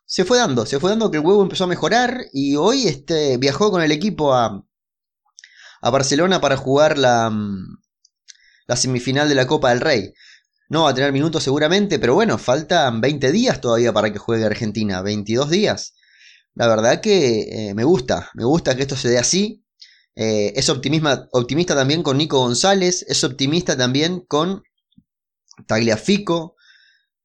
Se 0.07 0.25
fue 0.25 0.39
dando, 0.39 0.65
se 0.65 0.79
fue 0.79 0.91
dando 0.91 1.11
que 1.11 1.19
el 1.19 1.25
huevo 1.25 1.43
empezó 1.43 1.65
a 1.65 1.69
mejorar 1.69 2.21
y 2.33 2.57
hoy 2.57 2.87
este, 2.87 3.37
viajó 3.37 3.71
con 3.71 3.83
el 3.83 3.91
equipo 3.93 4.33
a, 4.33 4.65
a 5.83 5.91
Barcelona 5.91 6.41
para 6.41 6.57
jugar 6.57 6.99
la, 6.99 7.33
la 8.69 8.77
semifinal 8.77 9.29
de 9.29 9.35
la 9.35 9.47
Copa 9.47 9.71
del 9.71 9.81
Rey. 9.81 10.15
No 10.69 10.85
va 10.85 10.91
a 10.91 10.95
tener 10.95 11.13
minutos 11.13 11.43
seguramente, 11.43 11.99
pero 11.99 12.15
bueno, 12.15 12.39
faltan 12.39 13.01
20 13.01 13.33
días 13.33 13.61
todavía 13.61 13.93
para 13.93 14.13
que 14.13 14.19
juegue 14.19 14.45
Argentina, 14.45 15.03
22 15.03 15.51
días. 15.51 15.95
La 16.59 16.67
verdad 16.67 17.01
que 17.01 17.69
eh, 17.69 17.75
me 17.75 17.85
gusta, 17.85 18.31
me 18.35 18.45
gusta 18.45 18.75
que 18.75 18.83
esto 18.83 18.97
se 18.97 19.09
dé 19.09 19.19
así. 19.19 19.65
Eh, 20.17 20.55
es 20.57 20.69
optimista 20.69 21.77
también 21.77 22.03
con 22.03 22.19
Nico 22.19 22.41
González, 22.41 23.07
es 23.09 23.23
optimista 23.23 23.77
también 23.77 24.25
con 24.27 24.65
Tagliafico. 25.69 26.57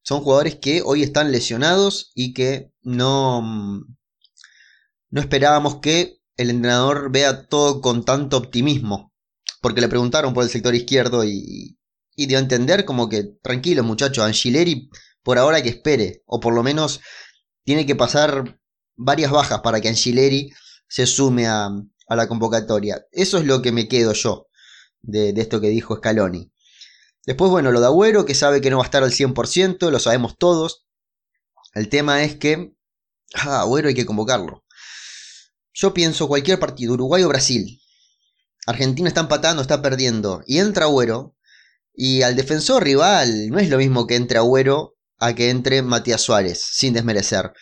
Son 0.04 0.20
jugadores 0.20 0.54
que 0.54 0.82
hoy 0.82 1.02
están 1.02 1.32
lesionados 1.32 2.12
y 2.14 2.32
que 2.32 2.70
no, 2.82 3.42
no 5.10 5.20
esperábamos 5.20 5.80
que 5.80 6.20
el 6.36 6.50
entrenador 6.50 7.10
vea 7.10 7.48
todo 7.48 7.80
con 7.80 8.04
tanto 8.04 8.36
optimismo. 8.36 9.12
Porque 9.60 9.80
le 9.80 9.88
preguntaron 9.88 10.32
por 10.32 10.44
el 10.44 10.50
sector 10.50 10.76
izquierdo 10.76 11.24
y, 11.24 11.76
y 12.14 12.26
dio 12.26 12.38
a 12.38 12.40
entender 12.40 12.84
como 12.84 13.08
que, 13.08 13.24
tranquilo 13.42 13.82
muchacho, 13.82 14.22
Angileri 14.22 14.90
por 15.24 15.38
ahora 15.38 15.60
que 15.60 15.70
espere, 15.70 16.22
o 16.24 16.38
por 16.38 16.54
lo 16.54 16.62
menos 16.62 17.00
tiene 17.64 17.84
que 17.84 17.96
pasar 17.96 18.60
varias 18.96 19.30
bajas 19.30 19.60
para 19.60 19.80
que 19.80 19.88
Angileri 19.88 20.52
se 20.88 21.06
sume 21.06 21.46
a, 21.46 21.70
la 22.08 22.28
convocatoria. 22.28 23.04
Eso 23.10 23.38
es 23.38 23.44
lo 23.44 23.62
que 23.62 23.72
me 23.72 23.88
quedo 23.88 24.12
yo 24.12 24.48
de, 25.02 25.30
esto 25.36 25.60
que 25.60 25.68
dijo 25.68 25.96
Scaloni. 25.96 26.52
Después, 27.26 27.50
bueno, 27.50 27.72
lo 27.72 27.80
de 27.80 27.86
Agüero, 27.86 28.24
que 28.24 28.34
sabe 28.34 28.60
que 28.60 28.70
no 28.70 28.78
va 28.78 28.84
a 28.84 28.86
estar 28.86 29.02
al 29.02 29.10
100%, 29.10 29.90
lo 29.90 29.98
sabemos 29.98 30.36
todos. 30.38 30.86
El 31.72 31.88
tema 31.88 32.22
es 32.22 32.36
que, 32.36 32.74
ah, 33.34 33.60
Agüero 33.60 33.88
hay 33.88 33.94
que 33.94 34.06
convocarlo. 34.06 34.64
Yo 35.72 35.92
pienso 35.94 36.28
cualquier 36.28 36.60
partido, 36.60 36.92
Uruguay 36.94 37.24
o 37.24 37.28
Brasil. 37.28 37.80
Argentina 38.66 39.08
está 39.08 39.22
empatando, 39.22 39.62
está 39.62 39.82
perdiendo. 39.82 40.42
Y 40.46 40.58
entra 40.58 40.84
Agüero. 40.84 41.34
Y 41.92 42.22
al 42.22 42.36
defensor 42.36 42.84
rival 42.84 43.48
no 43.50 43.58
es 43.58 43.70
lo 43.70 43.78
mismo 43.78 44.06
que 44.06 44.16
entre 44.16 44.38
Agüero 44.38 44.96
a 45.18 45.34
que 45.34 45.50
entre 45.50 45.82
Matías 45.82 46.20
Suárez, 46.20 46.62
sin 46.62 46.92
desmerecer. 46.92 47.52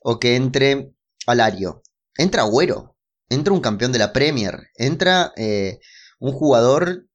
O 0.00 0.18
que 0.18 0.36
entre 0.36 0.92
Alario. 1.26 1.82
Entra 2.16 2.42
Agüero. 2.42 2.96
Entra 3.28 3.52
un 3.52 3.60
campeón 3.60 3.92
de 3.92 3.98
la 3.98 4.12
Premier. 4.12 4.70
Entra 4.74 5.32
eh, 5.36 5.78
un 6.18 6.32
jugador 6.32 7.06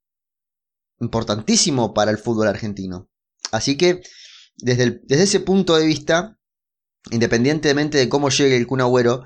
importantísimo 1.00 1.94
para 1.94 2.12
el 2.12 2.18
fútbol 2.18 2.48
argentino. 2.48 3.10
Así 3.52 3.78
que 3.78 4.02
desde, 4.58 5.02
desde 5.04 5.24
ese 5.24 5.40
punto 5.42 5.76
de 5.76 5.86
vista, 5.86 6.38
independientemente 7.12 7.98
de 7.98 8.10
cómo 8.10 8.30
llegue 8.30 8.58
el 8.58 8.68
Kun 8.68 8.82
Agüero, 8.82 9.24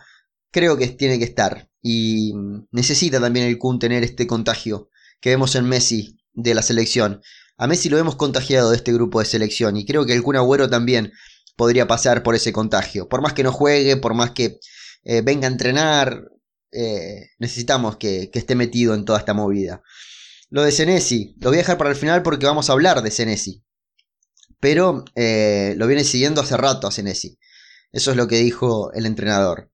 creo 0.51 0.77
que 0.77 0.87
tiene 0.87 1.19
que 1.19 1.25
estar. 1.25 1.69
Y 1.81 2.33
necesita 2.71 3.19
también 3.19 3.45
el 3.45 3.57
Kun 3.57 3.79
tener 3.79 4.03
este 4.03 4.27
contagio 4.27 4.89
que 5.21 5.29
vemos 5.29 5.55
en 5.55 5.65
Messi 5.65 6.17
de 6.33 6.53
la 6.53 6.61
selección. 6.61 7.21
A 7.57 7.67
Messi 7.67 7.89
lo 7.89 7.97
hemos 7.97 8.15
contagiado 8.15 8.69
de 8.69 8.77
este 8.77 8.93
grupo 8.93 9.19
de 9.19 9.25
selección 9.25 9.77
y 9.77 9.85
creo 9.85 10.05
que 10.05 10.13
el 10.13 10.23
Kun 10.23 10.37
Agüero 10.37 10.69
también 10.69 11.11
podría 11.59 11.87
pasar 11.87 12.23
por 12.23 12.35
ese 12.35 12.53
contagio. 12.53 13.09
Por 13.09 13.21
más 13.21 13.33
que 13.33 13.43
no 13.43 13.51
juegue, 13.51 13.97
por 13.97 14.13
más 14.13 14.31
que 14.31 14.61
eh, 15.03 15.19
venga 15.19 15.45
a 15.45 15.51
entrenar, 15.51 16.23
eh, 16.71 17.31
necesitamos 17.37 17.97
que, 17.97 18.31
esté 18.33 18.55
metido 18.55 18.95
en 18.95 19.03
toda 19.03 19.19
esta 19.19 19.33
movida. 19.33 19.83
Lo 20.49 20.63
de 20.63 20.71
Senesi, 20.71 21.35
lo 21.41 21.49
voy 21.49 21.57
a 21.57 21.63
dejar 21.63 21.77
para 21.77 21.89
el 21.89 21.97
final 21.97 22.23
porque 22.23 22.45
vamos 22.45 22.69
a 22.69 22.73
hablar 22.73 23.01
de 23.01 23.11
Senesi. 23.11 23.61
Pero 24.61 25.03
eh, 25.15 25.73
lo 25.75 25.85
viene 25.85 26.05
siguiendo 26.05 26.39
hace 26.39 26.55
rato 26.55 26.87
a 26.87 26.91
Senesi. 26.91 27.37
Eso 27.91 28.11
es 28.11 28.15
lo 28.15 28.29
que 28.29 28.37
dijo 28.37 28.93
el 28.93 29.05
entrenador. 29.05 29.69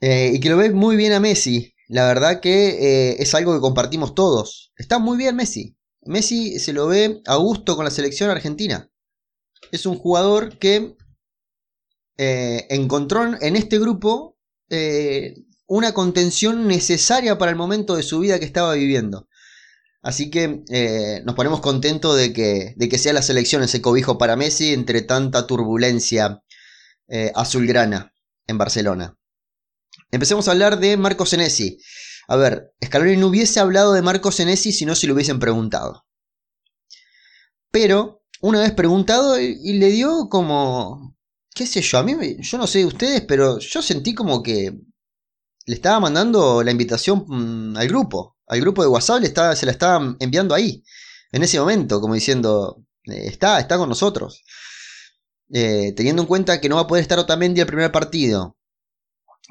Y 0.00 0.38
que 0.40 0.50
lo 0.50 0.58
ve 0.58 0.68
muy 0.70 0.96
bien 0.96 1.14
a 1.14 1.20
Messi. 1.20 1.74
La 1.88 2.06
verdad 2.08 2.40
que 2.40 3.16
es 3.18 3.34
algo 3.34 3.54
que 3.54 3.60
compartimos 3.60 4.14
todos. 4.14 4.72
Está 4.76 4.98
muy 4.98 5.16
bien 5.16 5.36
Messi. 5.36 5.78
Messi 6.02 6.58
se 6.58 6.74
lo 6.74 6.88
ve 6.88 7.22
a 7.24 7.36
gusto 7.36 7.76
con 7.76 7.84
la 7.84 7.90
selección 7.90 8.28
argentina. 8.28 8.91
Es 9.70 9.86
un 9.86 9.96
jugador 9.96 10.58
que 10.58 10.96
encontró 12.18 13.40
en 13.40 13.56
este 13.56 13.78
grupo 13.78 14.36
una 15.66 15.94
contención 15.94 16.68
necesaria 16.68 17.38
para 17.38 17.50
el 17.50 17.56
momento 17.56 17.96
de 17.96 18.02
su 18.02 18.18
vida 18.20 18.38
que 18.38 18.44
estaba 18.44 18.74
viviendo. 18.74 19.28
Así 20.02 20.30
que 20.30 20.64
eh, 20.68 21.22
nos 21.24 21.36
ponemos 21.36 21.60
contentos 21.60 22.16
de 22.16 22.32
que, 22.32 22.74
de 22.76 22.88
que 22.88 22.98
sea 22.98 23.12
la 23.12 23.22
selección 23.22 23.62
ese 23.62 23.80
cobijo 23.80 24.18
para 24.18 24.36
Messi 24.36 24.72
entre 24.72 25.02
tanta 25.02 25.46
turbulencia 25.46 26.42
eh, 27.08 27.30
azulgrana 27.34 28.12
en 28.46 28.58
Barcelona. 28.58 29.16
Empecemos 30.10 30.48
a 30.48 30.50
hablar 30.50 30.80
de 30.80 30.96
Marco 30.96 31.24
Senesi. 31.24 31.78
A 32.26 32.36
ver, 32.36 32.74
Scaloni 32.84 33.16
no 33.16 33.28
hubiese 33.28 33.60
hablado 33.60 33.92
de 33.92 34.02
Marco 34.02 34.32
Senesi 34.32 34.72
si 34.72 34.84
no 34.84 34.96
se 34.96 35.06
lo 35.06 35.14
hubiesen 35.14 35.38
preguntado. 35.38 36.04
Pero, 37.70 38.21
una 38.42 38.60
vez 38.60 38.72
preguntado, 38.72 39.40
y, 39.40 39.72
le 39.78 39.88
dio 39.90 40.28
como. 40.28 41.16
qué 41.54 41.66
sé 41.66 41.80
yo, 41.80 41.98
a 41.98 42.02
mí, 42.02 42.14
yo 42.40 42.58
no 42.58 42.66
sé 42.66 42.80
de 42.80 42.86
ustedes, 42.86 43.22
pero 43.22 43.58
yo 43.58 43.82
sentí 43.82 44.14
como 44.14 44.42
que 44.42 44.72
le 45.66 45.74
estaba 45.74 46.00
mandando 46.00 46.62
la 46.62 46.70
invitación 46.70 47.24
mm, 47.26 47.76
al 47.76 47.88
grupo 47.88 48.32
al 48.52 48.60
grupo 48.60 48.82
de 48.82 48.88
WhatsApp 48.88 49.24
se 49.54 49.66
la 49.66 49.72
estaba 49.72 50.14
enviando 50.18 50.54
ahí, 50.54 50.84
en 51.30 51.42
ese 51.42 51.58
momento, 51.58 52.02
como 52.02 52.12
diciendo, 52.12 52.84
eh, 53.04 53.26
está, 53.26 53.58
está 53.58 53.78
con 53.78 53.88
nosotros. 53.88 54.44
Eh, 55.50 55.92
teniendo 55.96 56.22
en 56.22 56.28
cuenta 56.28 56.60
que 56.60 56.68
no 56.68 56.76
va 56.76 56.82
a 56.82 56.86
poder 56.86 57.00
estar 57.00 57.18
Otamendi 57.18 57.62
el 57.62 57.66
primer 57.66 57.90
partido, 57.90 58.58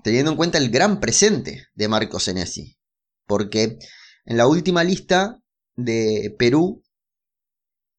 teniendo 0.03 0.29
en 0.29 0.37
cuenta 0.37 0.59
el 0.59 0.69
gran 0.69 0.99
presente 0.99 1.67
de 1.73 1.87
Marco 1.87 2.19
Senesi, 2.19 2.77
porque 3.25 3.79
en 4.25 4.37
la 4.37 4.45
última 4.45 4.83
lista 4.83 5.41
de 5.75 6.35
Perú, 6.37 6.80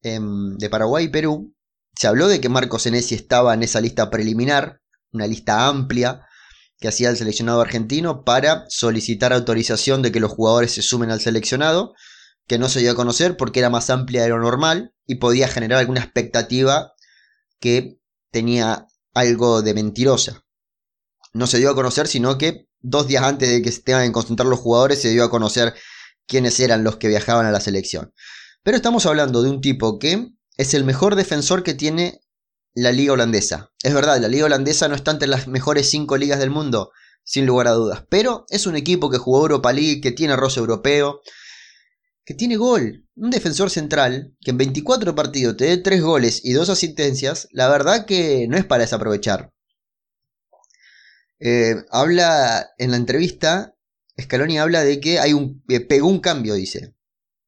de 0.03 0.69
Paraguay 0.69 1.05
y 1.05 1.09
Perú, 1.09 1.55
se 1.95 2.07
habló 2.07 2.27
de 2.27 2.41
que 2.41 2.49
Marco 2.49 2.79
Senesi 2.79 3.15
estaba 3.15 3.53
en 3.53 3.63
esa 3.63 3.81
lista 3.81 4.09
preliminar, 4.09 4.81
una 5.11 5.27
lista 5.27 5.67
amplia, 5.67 6.27
que 6.79 6.87
hacía 6.89 7.09
el 7.09 7.17
seleccionado 7.17 7.61
argentino 7.61 8.23
para 8.25 8.65
solicitar 8.67 9.31
autorización 9.31 10.01
de 10.01 10.11
que 10.11 10.19
los 10.19 10.31
jugadores 10.31 10.73
se 10.73 10.81
sumen 10.81 11.11
al 11.11 11.21
seleccionado, 11.21 11.93
que 12.47 12.57
no 12.57 12.67
se 12.67 12.81
dio 12.81 12.91
a 12.91 12.95
conocer 12.95 13.37
porque 13.37 13.59
era 13.59 13.69
más 13.69 13.89
amplia 13.89 14.23
de 14.23 14.29
lo 14.29 14.39
normal 14.39 14.93
y 15.05 15.15
podía 15.15 15.47
generar 15.47 15.79
alguna 15.79 16.01
expectativa 16.01 16.93
que 17.59 17.99
tenía 18.31 18.87
algo 19.13 19.61
de 19.61 19.73
mentirosa. 19.73 20.43
No 21.31 21.47
se 21.47 21.59
dio 21.59 21.69
a 21.69 21.75
conocer, 21.75 22.07
sino 22.07 22.37
que 22.37 22.67
dos 22.81 23.07
días 23.07 23.23
antes 23.23 23.49
de 23.49 23.61
que 23.61 23.71
se 23.71 23.81
tengan 23.81 24.07
que 24.07 24.11
concentrar 24.11 24.47
los 24.47 24.59
jugadores 24.59 25.01
se 25.01 25.11
dio 25.11 25.23
a 25.23 25.29
conocer 25.29 25.73
quiénes 26.27 26.59
eran 26.59 26.83
los 26.83 26.97
que 26.97 27.07
viajaban 27.07 27.45
a 27.45 27.51
la 27.51 27.61
selección. 27.61 28.13
Pero 28.63 28.77
estamos 28.77 29.05
hablando 29.05 29.43
de 29.43 29.49
un 29.49 29.59
tipo 29.59 29.99
que 29.99 30.29
es 30.57 30.73
el 30.73 30.85
mejor 30.85 31.15
defensor 31.15 31.63
que 31.63 31.73
tiene 31.73 32.21
la 32.73 32.93
liga 32.93 33.11
holandesa. 33.11 33.71
Es 33.83 33.93
verdad, 33.93 34.19
la 34.21 34.29
liga 34.29 34.45
holandesa 34.45 34.87
no 34.87 34.95
está 34.95 35.11
entre 35.11 35.27
las 35.27 35.47
mejores 35.47 35.89
5 35.89 36.15
ligas 36.15 36.39
del 36.39 36.49
mundo, 36.49 36.91
sin 37.25 37.45
lugar 37.45 37.67
a 37.67 37.71
dudas, 37.71 38.05
pero 38.09 38.45
es 38.49 38.65
un 38.65 38.77
equipo 38.77 39.09
que 39.09 39.17
jugó 39.17 39.41
Europa 39.41 39.73
League, 39.73 39.99
que 39.99 40.13
tiene 40.13 40.37
roce 40.37 40.61
europeo, 40.61 41.19
que 42.23 42.33
tiene 42.33 42.55
gol. 42.55 43.05
Un 43.15 43.31
defensor 43.31 43.69
central 43.69 44.33
que 44.39 44.51
en 44.51 44.57
24 44.57 45.13
partidos 45.13 45.57
te 45.57 45.65
dé 45.65 45.77
3 45.77 46.01
goles 46.01 46.39
y 46.43 46.53
2 46.53 46.69
asistencias, 46.69 47.49
la 47.51 47.67
verdad 47.67 48.05
que 48.05 48.47
no 48.47 48.55
es 48.55 48.65
para 48.65 48.83
desaprovechar. 48.83 49.51
Eh, 51.39 51.75
habla 51.91 52.69
en 52.77 52.91
la 52.91 52.97
entrevista, 52.97 53.75
Scaloni 54.19 54.57
habla 54.57 54.85
de 54.85 55.01
que 55.01 55.19
hay 55.19 55.33
un, 55.33 55.61
eh, 55.67 55.81
pegó 55.81 56.07
un 56.07 56.19
cambio, 56.19 56.53
dice. 56.53 56.95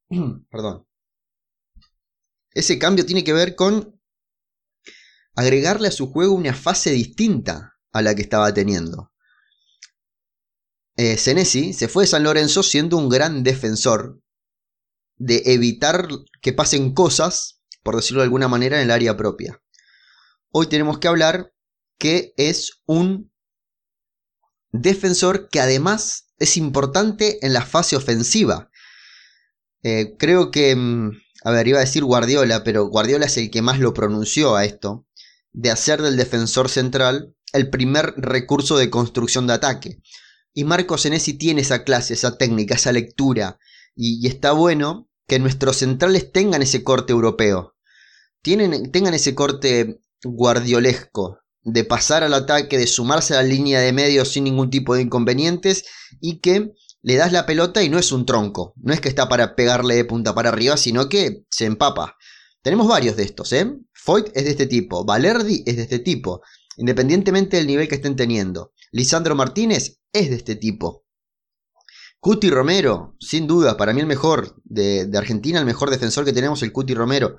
Perdón. 0.52 0.86
Ese 2.56 2.80
cambio 2.80 3.06
tiene 3.06 3.24
que 3.24 3.34
ver 3.34 3.56
con 3.56 4.02
agregarle 5.36 5.90
a 5.90 5.92
su 5.92 6.12
juego 6.12 6.34
una 6.34 6.54
fase 6.54 6.92
distinta 6.92 7.78
a 7.92 8.02
la 8.02 8.16
que 8.16 8.22
estaba 8.22 8.54
teniendo. 8.54 9.12
Eh, 10.96 11.18
Senesi 11.18 11.74
se 11.74 11.90
fue 11.90 12.04
de 12.04 12.08
San 12.08 12.24
Lorenzo 12.24 12.64
siendo 12.64 12.98
un 12.98 13.10
gran 13.10 13.44
defensor 13.44 14.22
de 15.18 15.44
evitar 15.46 16.08
que 16.42 16.54
pasen 16.54 16.94
cosas, 16.94 17.62
por 17.84 17.98
decirlo 17.98 18.22
de 18.22 18.26
alguna 18.26 18.48
manera, 18.48 18.78
en 18.78 18.84
el 18.84 18.92
área 18.92 19.18
propia. 19.18 19.62
Hoy 20.52 20.68
tenemos 20.68 21.00
que 21.00 21.10
hablar 21.10 21.54
que 22.00 22.34
es 22.38 22.82
un 22.86 23.34
defensor 24.72 25.50
que 25.50 25.60
además 25.60 26.34
es 26.38 26.56
importante 26.56 27.46
en 27.46 27.52
la 27.52 27.66
fase 27.66 27.98
ofensiva. 27.98 28.70
Eh, 29.84 30.16
creo 30.18 30.52
que, 30.52 30.76
mm, 30.76 31.12
a 31.46 31.52
ver, 31.52 31.68
iba 31.68 31.78
a 31.78 31.82
decir 31.82 32.04
Guardiola, 32.04 32.64
pero 32.64 32.88
Guardiola 32.88 33.28
es 33.28 33.38
el 33.38 33.52
que 33.52 33.62
más 33.62 33.78
lo 33.80 33.94
pronunció 33.94 34.56
a 34.56 34.66
esto 34.66 35.06
de 35.54 35.70
hacer 35.70 36.02
del 36.02 36.18
defensor 36.18 36.70
central 36.70 37.36
el 37.54 37.70
primer 37.70 38.16
recurso 38.18 38.78
de 38.78 38.90
construcción 38.90 39.46
de 39.46 39.54
ataque. 39.54 40.02
Y 40.56 40.64
Marco 40.64 40.98
Senesi 40.98 41.34
tiene 41.34 41.62
esa 41.62 41.84
clase, 41.84 42.16
esa 42.16 42.40
técnica, 42.40 42.74
esa 42.74 42.92
lectura. 42.92 43.60
Y, 43.96 44.26
está 44.26 44.54
bueno 44.54 45.08
que 45.28 45.38
nuestros 45.38 45.78
centrales 45.78 46.32
tengan 46.32 46.64
ese 46.64 46.84
corte 46.84 47.14
europeo. 47.14 47.76
Tienen, 48.42 48.92
tengan 48.92 49.14
ese 49.14 49.36
corte 49.36 50.02
guardiolesco 50.24 51.42
de 51.62 51.84
pasar 51.84 52.24
al 52.24 52.34
ataque, 52.34 52.80
de 52.80 52.88
sumarse 52.88 53.36
a 53.36 53.44
la 53.44 53.48
línea 53.48 53.82
de 53.82 53.94
medio 53.94 54.26
sin 54.26 54.46
ningún 54.46 54.72
tipo 54.72 54.96
de 54.96 55.04
inconvenientes 55.04 55.86
y 56.20 56.40
que 56.40 56.74
le 57.06 57.18
das 57.18 57.32
la 57.32 57.46
pelota 57.46 57.84
y 57.84 57.90
no 57.90 58.00
es 58.00 58.12
un 58.12 58.26
tronco, 58.26 58.74
no 58.78 58.92
es 58.92 59.00
que 59.00 59.10
está 59.10 59.30
para 59.30 59.56
pegarle 59.56 59.94
de 59.94 60.06
punta 60.06 60.34
para 60.34 60.50
arriba, 60.50 60.76
sino 60.76 61.08
que 61.08 61.46
se 61.52 61.66
empapa. 61.66 62.18
Tenemos 62.64 62.88
varios 62.88 63.16
de 63.16 63.22
estos, 63.22 63.54
¿eh? 63.54 63.72
Foyt 63.94 64.36
es 64.36 64.46
de 64.46 64.50
este 64.50 64.66
tipo, 64.66 65.06
Valerdi 65.06 65.62
es 65.68 65.76
de 65.76 65.84
este 65.84 66.00
tipo, 66.00 66.42
independientemente 66.78 67.58
del 67.58 67.68
nivel 67.68 67.88
que 67.88 67.94
estén 67.94 68.16
teniendo. 68.16 68.74
Lisandro 68.92 69.36
Martínez 69.36 70.00
es 70.12 70.32
de 70.32 70.36
este 70.36 70.56
tipo. 70.56 71.06
Cuti 72.20 72.50
Romero, 72.50 73.16
sin 73.20 73.46
duda, 73.46 73.78
para 73.78 73.94
mí 73.94 74.02
el 74.02 74.08
mejor 74.08 74.60
de, 74.64 75.08
Argentina, 75.16 75.60
el 75.60 75.66
mejor 75.68 75.92
defensor 75.92 76.26
que 76.26 76.34
tenemos, 76.34 76.64
el 76.64 76.72
Cuti 76.72 76.96
Romero. 76.96 77.38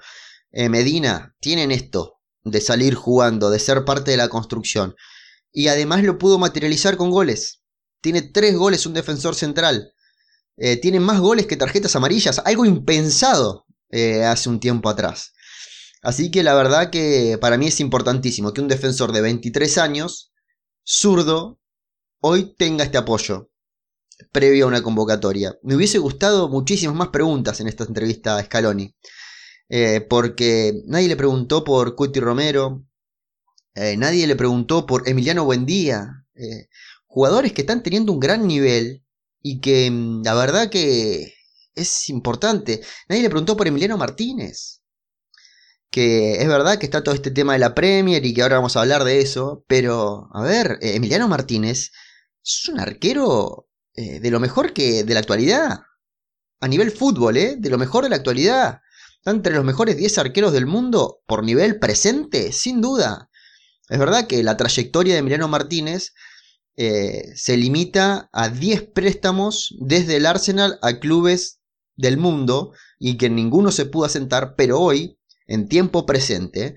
Eh, 0.52 0.68
Medina, 0.68 1.34
tienen 1.40 1.72
esto 1.72 2.20
de 2.44 2.60
salir 2.60 2.94
jugando, 2.94 3.50
de 3.50 3.58
ser 3.58 3.84
parte 3.84 4.12
de 4.12 4.16
la 4.16 4.28
construcción. 4.28 4.94
Y 5.50 5.66
además 5.66 6.04
lo 6.04 6.18
pudo 6.18 6.38
materializar 6.38 6.96
con 6.96 7.10
goles. 7.10 7.64
Tiene 8.00 8.22
tres 8.22 8.56
goles 8.56 8.86
un 8.86 8.94
defensor 8.94 9.34
central. 9.34 9.92
Eh, 10.56 10.76
tiene 10.78 11.00
más 11.00 11.20
goles 11.20 11.46
que 11.46 11.56
tarjetas 11.56 11.96
amarillas, 11.96 12.40
algo 12.44 12.64
impensado 12.64 13.66
eh, 13.90 14.24
hace 14.24 14.48
un 14.48 14.58
tiempo 14.58 14.88
atrás. 14.88 15.32
Así 16.02 16.30
que 16.30 16.42
la 16.42 16.54
verdad 16.54 16.90
que 16.90 17.36
para 17.40 17.58
mí 17.58 17.66
es 17.66 17.80
importantísimo 17.80 18.52
que 18.52 18.62
un 18.62 18.68
defensor 18.68 19.12
de 19.12 19.20
23 19.20 19.78
años, 19.78 20.32
zurdo, 20.84 21.60
hoy 22.20 22.54
tenga 22.56 22.84
este 22.84 22.98
apoyo 22.98 23.50
previo 24.32 24.64
a 24.64 24.68
una 24.68 24.82
convocatoria. 24.82 25.58
Me 25.62 25.74
hubiese 25.76 25.98
gustado 25.98 26.48
muchísimas 26.48 26.96
más 26.96 27.08
preguntas 27.08 27.60
en 27.60 27.68
esta 27.68 27.84
entrevista 27.84 28.36
a 28.38 28.42
Scaloni. 28.42 28.94
Eh, 29.68 30.00
porque 30.00 30.72
nadie 30.86 31.08
le 31.08 31.16
preguntó 31.16 31.64
por 31.64 31.94
Cuti 31.96 32.20
Romero. 32.20 32.86
nadie 33.74 34.26
le 34.26 34.36
preguntó 34.36 34.86
por 34.86 35.06
Emiliano 35.06 35.44
Buendía. 35.44 36.24
Jugadores 37.16 37.54
que 37.54 37.62
están 37.62 37.82
teniendo 37.82 38.12
un 38.12 38.20
gran 38.20 38.46
nivel 38.46 39.02
y 39.40 39.62
que 39.62 39.90
mm, 39.90 40.22
la 40.22 40.34
verdad 40.34 40.68
que 40.68 41.32
es 41.74 42.10
importante. 42.10 42.82
Nadie 43.08 43.22
le 43.22 43.30
preguntó 43.30 43.56
por 43.56 43.66
Emiliano 43.66 43.96
Martínez. 43.96 44.82
Que 45.90 46.42
es 46.42 46.46
verdad 46.46 46.76
que 46.76 46.84
está 46.84 47.02
todo 47.02 47.14
este 47.14 47.30
tema 47.30 47.54
de 47.54 47.58
la 47.58 47.74
Premier 47.74 48.22
y 48.26 48.34
que 48.34 48.42
ahora 48.42 48.56
vamos 48.56 48.76
a 48.76 48.82
hablar 48.82 49.04
de 49.04 49.22
eso. 49.22 49.64
Pero, 49.66 50.28
a 50.34 50.42
ver, 50.42 50.78
eh, 50.82 50.96
Emiliano 50.96 51.26
Martínez 51.26 51.90
es 52.44 52.68
un 52.68 52.80
arquero 52.80 53.66
de 53.94 54.30
lo 54.30 54.38
mejor 54.38 54.74
que 54.74 55.04
de 55.04 55.14
la 55.14 55.20
actualidad. 55.20 55.80
A 56.60 56.68
nivel 56.68 56.90
fútbol, 56.90 57.38
¿eh? 57.38 57.56
De 57.58 57.70
lo 57.70 57.78
mejor 57.78 58.04
de 58.04 58.10
la 58.10 58.16
actualidad. 58.16 58.82
Está 59.16 59.30
entre 59.30 59.54
los 59.54 59.64
mejores 59.64 59.96
10 59.96 60.18
arqueros 60.18 60.52
del 60.52 60.66
mundo 60.66 61.22
por 61.26 61.42
nivel 61.42 61.78
presente, 61.78 62.52
sin 62.52 62.82
duda. 62.82 63.30
Es 63.88 63.98
verdad 63.98 64.26
que 64.26 64.42
la 64.42 64.58
trayectoria 64.58 65.14
de 65.14 65.20
Emiliano 65.20 65.48
Martínez 65.48 66.12
eh, 66.76 67.32
se 67.34 67.56
limita 67.56 68.28
a 68.32 68.50
10 68.50 68.90
préstamos 68.92 69.74
desde 69.80 70.16
el 70.16 70.26
Arsenal 70.26 70.78
a 70.82 70.98
clubes 70.98 71.60
del 71.96 72.18
mundo 72.18 72.72
y 72.98 73.16
que 73.16 73.30
ninguno 73.30 73.72
se 73.72 73.86
pudo 73.86 74.04
asentar, 74.04 74.54
pero 74.56 74.78
hoy, 74.80 75.18
en 75.46 75.68
tiempo 75.68 76.04
presente, 76.04 76.76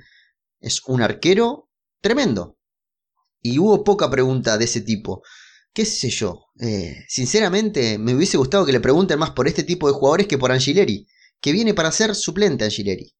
es 0.61 0.81
un 0.87 1.01
arquero 1.01 1.69
tremendo. 2.01 2.57
Y 3.41 3.59
hubo 3.59 3.83
poca 3.83 4.09
pregunta 4.09 4.57
de 4.57 4.65
ese 4.65 4.81
tipo. 4.81 5.21
¿Qué 5.73 5.85
sé 5.85 6.09
yo? 6.09 6.45
Eh, 6.59 6.95
sinceramente, 7.07 7.97
me 7.97 8.15
hubiese 8.15 8.37
gustado 8.37 8.65
que 8.65 8.71
le 8.71 8.79
pregunten 8.79 9.19
más 9.19 9.31
por 9.31 9.47
este 9.47 9.63
tipo 9.63 9.87
de 9.87 9.93
jugadores 9.93 10.27
que 10.27 10.37
por 10.37 10.51
Angileri, 10.51 11.07
que 11.41 11.51
viene 11.51 11.73
para 11.73 11.91
ser 11.91 12.15
suplente 12.15 12.63
Angileri. 12.63 13.15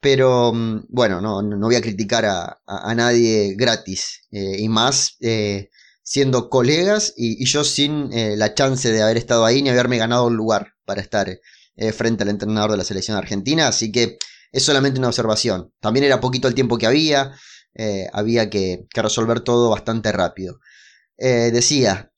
Pero 0.00 0.52
mm, 0.52 0.86
bueno, 0.88 1.20
no, 1.20 1.42
no, 1.42 1.58
voy 1.58 1.76
a 1.76 1.82
criticar 1.82 2.24
a, 2.24 2.94
nadie 2.94 3.54
gratis. 3.54 4.26
Eh, 4.30 4.56
y 4.60 4.68
más 4.68 5.16
siendo 6.06 6.48
colegas 6.50 7.12
y, 7.16 7.44
yo 7.46 7.64
sin 7.64 8.12
eh, 8.12 8.36
la 8.36 8.54
chance 8.54 8.92
de 8.92 9.02
haber 9.02 9.16
estado 9.16 9.44
ahí 9.44 9.60
ni 9.60 9.70
haberme 9.70 9.98
ganado 9.98 10.28
un 10.28 10.36
lugar 10.36 10.74
para 10.84 11.00
estar 11.00 11.28
eh, 11.28 11.92
frente 11.92 12.22
al 12.22 12.28
entrenador 12.28 12.70
de 12.70 12.76
la 12.76 12.84
selección 12.84 13.16
argentina. 13.16 13.66
Así 13.66 13.90
que 13.90 14.16
es 14.52 14.62
solamente 14.62 15.00
una 15.00 15.08
observación. 15.08 15.72
También 15.80 16.04
era 16.04 16.20
poquito 16.20 16.46
el 16.46 16.54
tiempo 16.54 16.78
que 16.78 16.86
había, 16.86 17.32
eh, 17.74 18.06
había 18.12 18.48
que, 18.50 18.86
resolver 18.94 19.40
todo 19.40 19.68
bastante 19.70 20.12
rápido. 20.12 20.60
decía, 21.18 22.12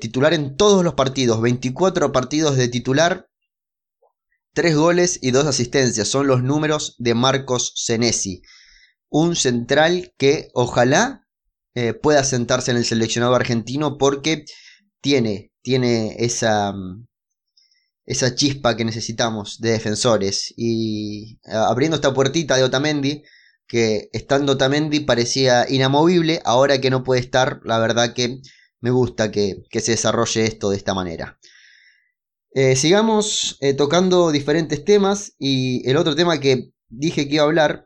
titular 0.00 0.32
en 0.32 0.56
todos 0.56 0.82
los 0.82 0.94
partidos, 0.94 1.42
24 1.42 2.12
partidos 2.12 2.56
de 2.56 2.68
titular, 2.68 3.28
3 4.54 4.76
goles 4.76 5.18
y 5.20 5.32
2 5.32 5.44
asistencias. 5.46 6.08
Son 6.08 6.26
los 6.26 6.42
números 6.42 6.94
de 6.98 7.14
Marcos 7.14 7.72
Senesi. 7.76 8.40
Un 9.10 9.36
central 9.36 10.14
que 10.16 10.48
ojalá 10.54 11.25
eh, 11.76 11.92
pueda 11.92 12.24
sentarse 12.24 12.70
en 12.70 12.78
el 12.78 12.86
seleccionado 12.86 13.34
argentino 13.34 13.98
porque 13.98 14.46
tiene, 15.02 15.52
tiene 15.60 16.16
esa, 16.18 16.72
mm, 16.72 17.06
esa 18.06 18.34
chispa 18.34 18.76
que 18.76 18.86
necesitamos 18.86 19.60
de 19.60 19.72
defensores. 19.72 20.54
Y 20.56 21.38
abriendo 21.44 21.96
esta 21.96 22.14
puertita 22.14 22.56
de 22.56 22.62
Otamendi, 22.64 23.24
que 23.68 24.08
estando 24.14 24.52
Otamendi 24.52 25.00
parecía 25.00 25.66
inamovible, 25.68 26.40
ahora 26.46 26.80
que 26.80 26.88
no 26.88 27.04
puede 27.04 27.20
estar, 27.20 27.60
la 27.64 27.78
verdad 27.78 28.14
que 28.14 28.40
me 28.80 28.90
gusta 28.90 29.30
que, 29.30 29.64
se 29.70 29.92
desarrolle 29.92 30.46
esto 30.46 30.70
de 30.70 30.78
esta 30.78 30.94
manera. 30.94 31.38
Eh, 32.52 32.74
sigamos 32.74 33.58
eh, 33.60 33.74
tocando 33.74 34.30
diferentes 34.30 34.82
temas 34.82 35.34
y 35.38 35.86
el 35.86 35.98
otro 35.98 36.16
tema 36.16 36.40
que 36.40 36.70
dije 36.88 37.28
que 37.28 37.34
iba 37.34 37.44
a 37.44 37.46
hablar 37.46 37.85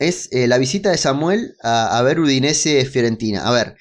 es 0.00 0.30
eh, 0.32 0.48
la 0.48 0.58
visita 0.58 0.90
de 0.90 0.96
Samuel 0.96 1.56
a, 1.62 2.00
ver 2.02 2.18
Udinese 2.18 2.84
Fiorentina. 2.86 3.46
A 3.46 3.52
ver, 3.52 3.76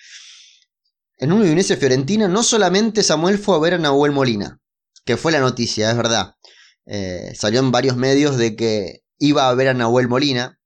en 1.17 1.31
un 1.31 1.41
Udinese 1.41 1.77
Fiorentina 1.77 2.27
no 2.27 2.43
solamente 2.43 3.03
Samuel 3.03 3.39
fue 3.39 3.55
a 3.55 3.59
ver 3.59 3.73
a 3.75 3.77
Nahuel 3.77 4.11
Molina, 4.11 4.59
que 5.05 5.15
fue 5.15 5.31
la 5.31 5.39
noticia, 5.39 5.89
es 5.89 5.95
verdad. 5.95 6.35
Eh, 6.85 7.33
salió 7.35 7.61
en 7.61 7.71
varios 7.71 7.95
medios 7.95 8.37
de 8.37 8.57
que 8.57 9.01
iba 9.17 9.47
a 9.47 9.53
ver 9.55 9.69
a 9.69 9.73
Nahuel 9.73 10.09
Molina. 10.09 10.59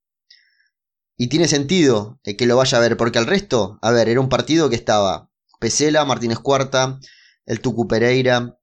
Y 1.16 1.28
tiene 1.28 1.48
sentido 1.48 2.20
eh, 2.24 2.36
que 2.36 2.48
lo 2.48 2.58
vaya 2.58 2.80
a 2.80 2.82
ver, 2.82 2.98
porque 2.98 3.20
al 3.20 3.28
resto, 3.28 3.78
a 3.84 3.92
ver, 3.92 4.10
era 4.10 4.20
un 4.20 4.30
partido 4.30 4.72
que 4.72 4.76
estaba 4.76 5.30
Pesela, 5.60 6.04
Martínez 6.04 6.40
Cuarta, 6.40 7.00
el 7.46 7.62
Tucu 7.62 7.88
Pereira, 7.88 8.58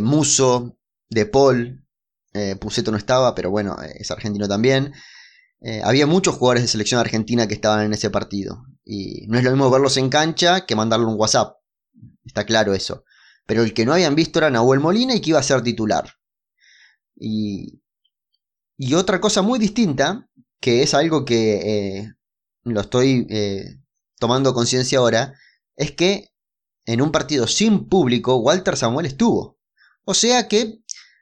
Muso, 0.00 0.78
De 1.10 1.26
Paul, 1.26 1.86
Puseto 2.60 2.90
no 2.90 2.96
estaba, 2.96 3.34
pero 3.34 3.50
bueno, 3.50 3.76
es 3.98 4.10
argentino 4.10 4.48
también. 4.48 4.92
Eh, 5.60 5.80
había 5.82 6.06
muchos 6.06 6.34
jugadores 6.34 6.62
de 6.62 6.68
selección 6.68 7.00
argentina 7.00 7.46
que 7.48 7.54
estaban 7.54 7.86
en 7.86 7.92
ese 7.92 8.10
partido. 8.10 8.66
Y 8.84 9.26
no 9.28 9.38
es 9.38 9.44
lo 9.44 9.50
mismo 9.50 9.70
verlos 9.70 9.96
en 9.96 10.10
cancha 10.10 10.66
que 10.66 10.76
mandarle 10.76 11.06
un 11.06 11.18
WhatsApp. 11.18 11.56
Está 12.24 12.44
claro 12.44 12.74
eso. 12.74 13.04
Pero 13.46 13.62
el 13.62 13.72
que 13.72 13.86
no 13.86 13.94
habían 13.94 14.14
visto 14.14 14.38
era 14.38 14.50
Nahuel 14.50 14.80
Molina 14.80 15.14
y 15.14 15.20
que 15.20 15.30
iba 15.30 15.38
a 15.38 15.44
ser 15.44 15.62
titular. 15.62 16.14
Y, 17.16 17.80
y 18.76 18.94
otra 18.94 19.20
cosa 19.20 19.42
muy 19.42 19.58
distinta, 19.58 20.28
que 20.60 20.82
es 20.82 20.92
algo 20.94 21.24
que 21.24 21.98
eh, 21.98 22.14
lo 22.64 22.80
estoy 22.80 23.26
eh, 23.30 23.78
tomando 24.18 24.52
conciencia 24.54 24.98
ahora, 24.98 25.34
es 25.76 25.92
que 25.92 26.30
en 26.86 27.00
un 27.00 27.10
partido 27.10 27.46
sin 27.46 27.88
público 27.88 28.36
Walter 28.36 28.76
Samuel 28.76 29.06
estuvo. 29.06 29.58
O 30.04 30.12
sea 30.12 30.48
que 30.48 30.80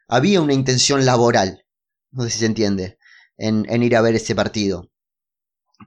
había 0.09 0.41
una 0.41 0.55
intención 0.55 1.05
laboral. 1.05 1.65
No 2.11 2.25
sé 2.25 2.31
si 2.31 2.39
se 2.41 2.47
entiende 2.47 2.99
en, 3.37 3.83
ir 3.83 3.97
a 3.97 4.03
ver 4.03 4.15
ese 4.15 4.35
partido. 4.35 4.91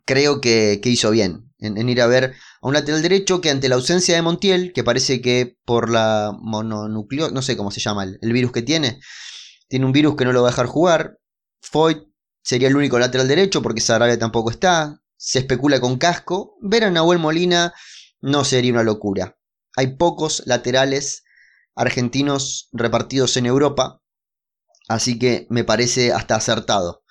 Creo 0.06 0.42
que, 0.42 0.80
hizo 0.84 1.12
bien 1.12 1.52
en, 1.60 1.90
ir 1.90 2.02
a 2.02 2.08
ver 2.08 2.36
a 2.62 2.68
un 2.68 2.74
lateral 2.74 3.02
derecho 3.02 3.42
que 3.42 3.50
ante 3.50 3.70
la 3.70 3.76
ausencia 3.76 4.16
de 4.16 4.22
Montiel, 4.22 4.74
que 4.74 4.84
parece 4.84 5.22
que 5.22 5.58
por 5.66 5.90
la 5.90 6.36
mononucleo, 6.40 7.32
no 7.32 7.42
sé 7.42 7.56
cómo 7.56 7.72
se 7.72 7.80
llama 7.80 8.04
el, 8.04 8.34
virus 8.34 8.52
que 8.52 8.62
tiene, 8.62 9.00
tiene 9.68 9.86
un 9.86 9.92
virus 9.92 10.16
que 10.16 10.26
no 10.26 10.34
lo 10.34 10.42
va 10.42 10.50
a 10.50 10.52
dejar 10.52 10.66
jugar. 10.66 11.20
Foyt 11.62 12.04
sería 12.44 12.68
el 12.68 12.76
único 12.76 13.00
lateral 13.00 13.28
derecho 13.28 13.62
porque 13.62 13.82
Sarabia 13.82 14.20
tampoco 14.20 14.52
está. 14.52 15.02
Se 15.18 15.40
especula 15.40 15.80
con 15.80 15.98
casco. 15.98 16.58
Ver 16.62 16.84
a 16.84 16.92
Nahuel 16.92 17.20
Molina 17.20 17.74
no 18.22 18.44
sería 18.44 18.74
una 18.74 18.84
locura. 18.84 19.38
Hay 19.76 19.96
pocos 19.96 20.44
laterales 20.46 21.24
argentinos 21.76 22.70
repartidos 22.74 23.38
en 23.38 23.48
Europa. 23.48 24.02
Así 24.88 25.18
que 25.18 25.48
me 25.50 25.64
parece 25.64 26.14
hasta 26.14 26.36
acertado 26.36 27.05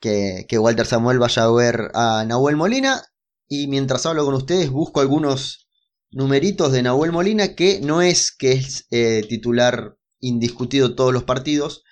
que, 0.00 0.46
Walter 0.58 0.86
Samuel 0.86 1.18
vaya 1.18 1.44
a 1.44 1.52
ver 1.52 1.90
a 1.94 2.24
Nahuel 2.26 2.56
Molina. 2.56 3.02
Y 3.48 3.66
mientras 3.66 4.06
hablo 4.06 4.24
con 4.24 4.34
ustedes, 4.34 4.70
busco 4.70 5.00
algunos 5.00 5.68
numeritos 6.10 6.72
de 6.72 6.82
Nahuel 6.82 7.12
Molina, 7.12 7.54
que 7.54 7.80
no 7.80 8.02
es 8.02 8.32
que 8.32 8.52
es 8.52 8.86
eh, 8.90 9.24
titular 9.28 9.96
indiscutido 10.20 10.94
todos 10.94 11.12
los 11.12 11.24
partidos, 11.24 11.82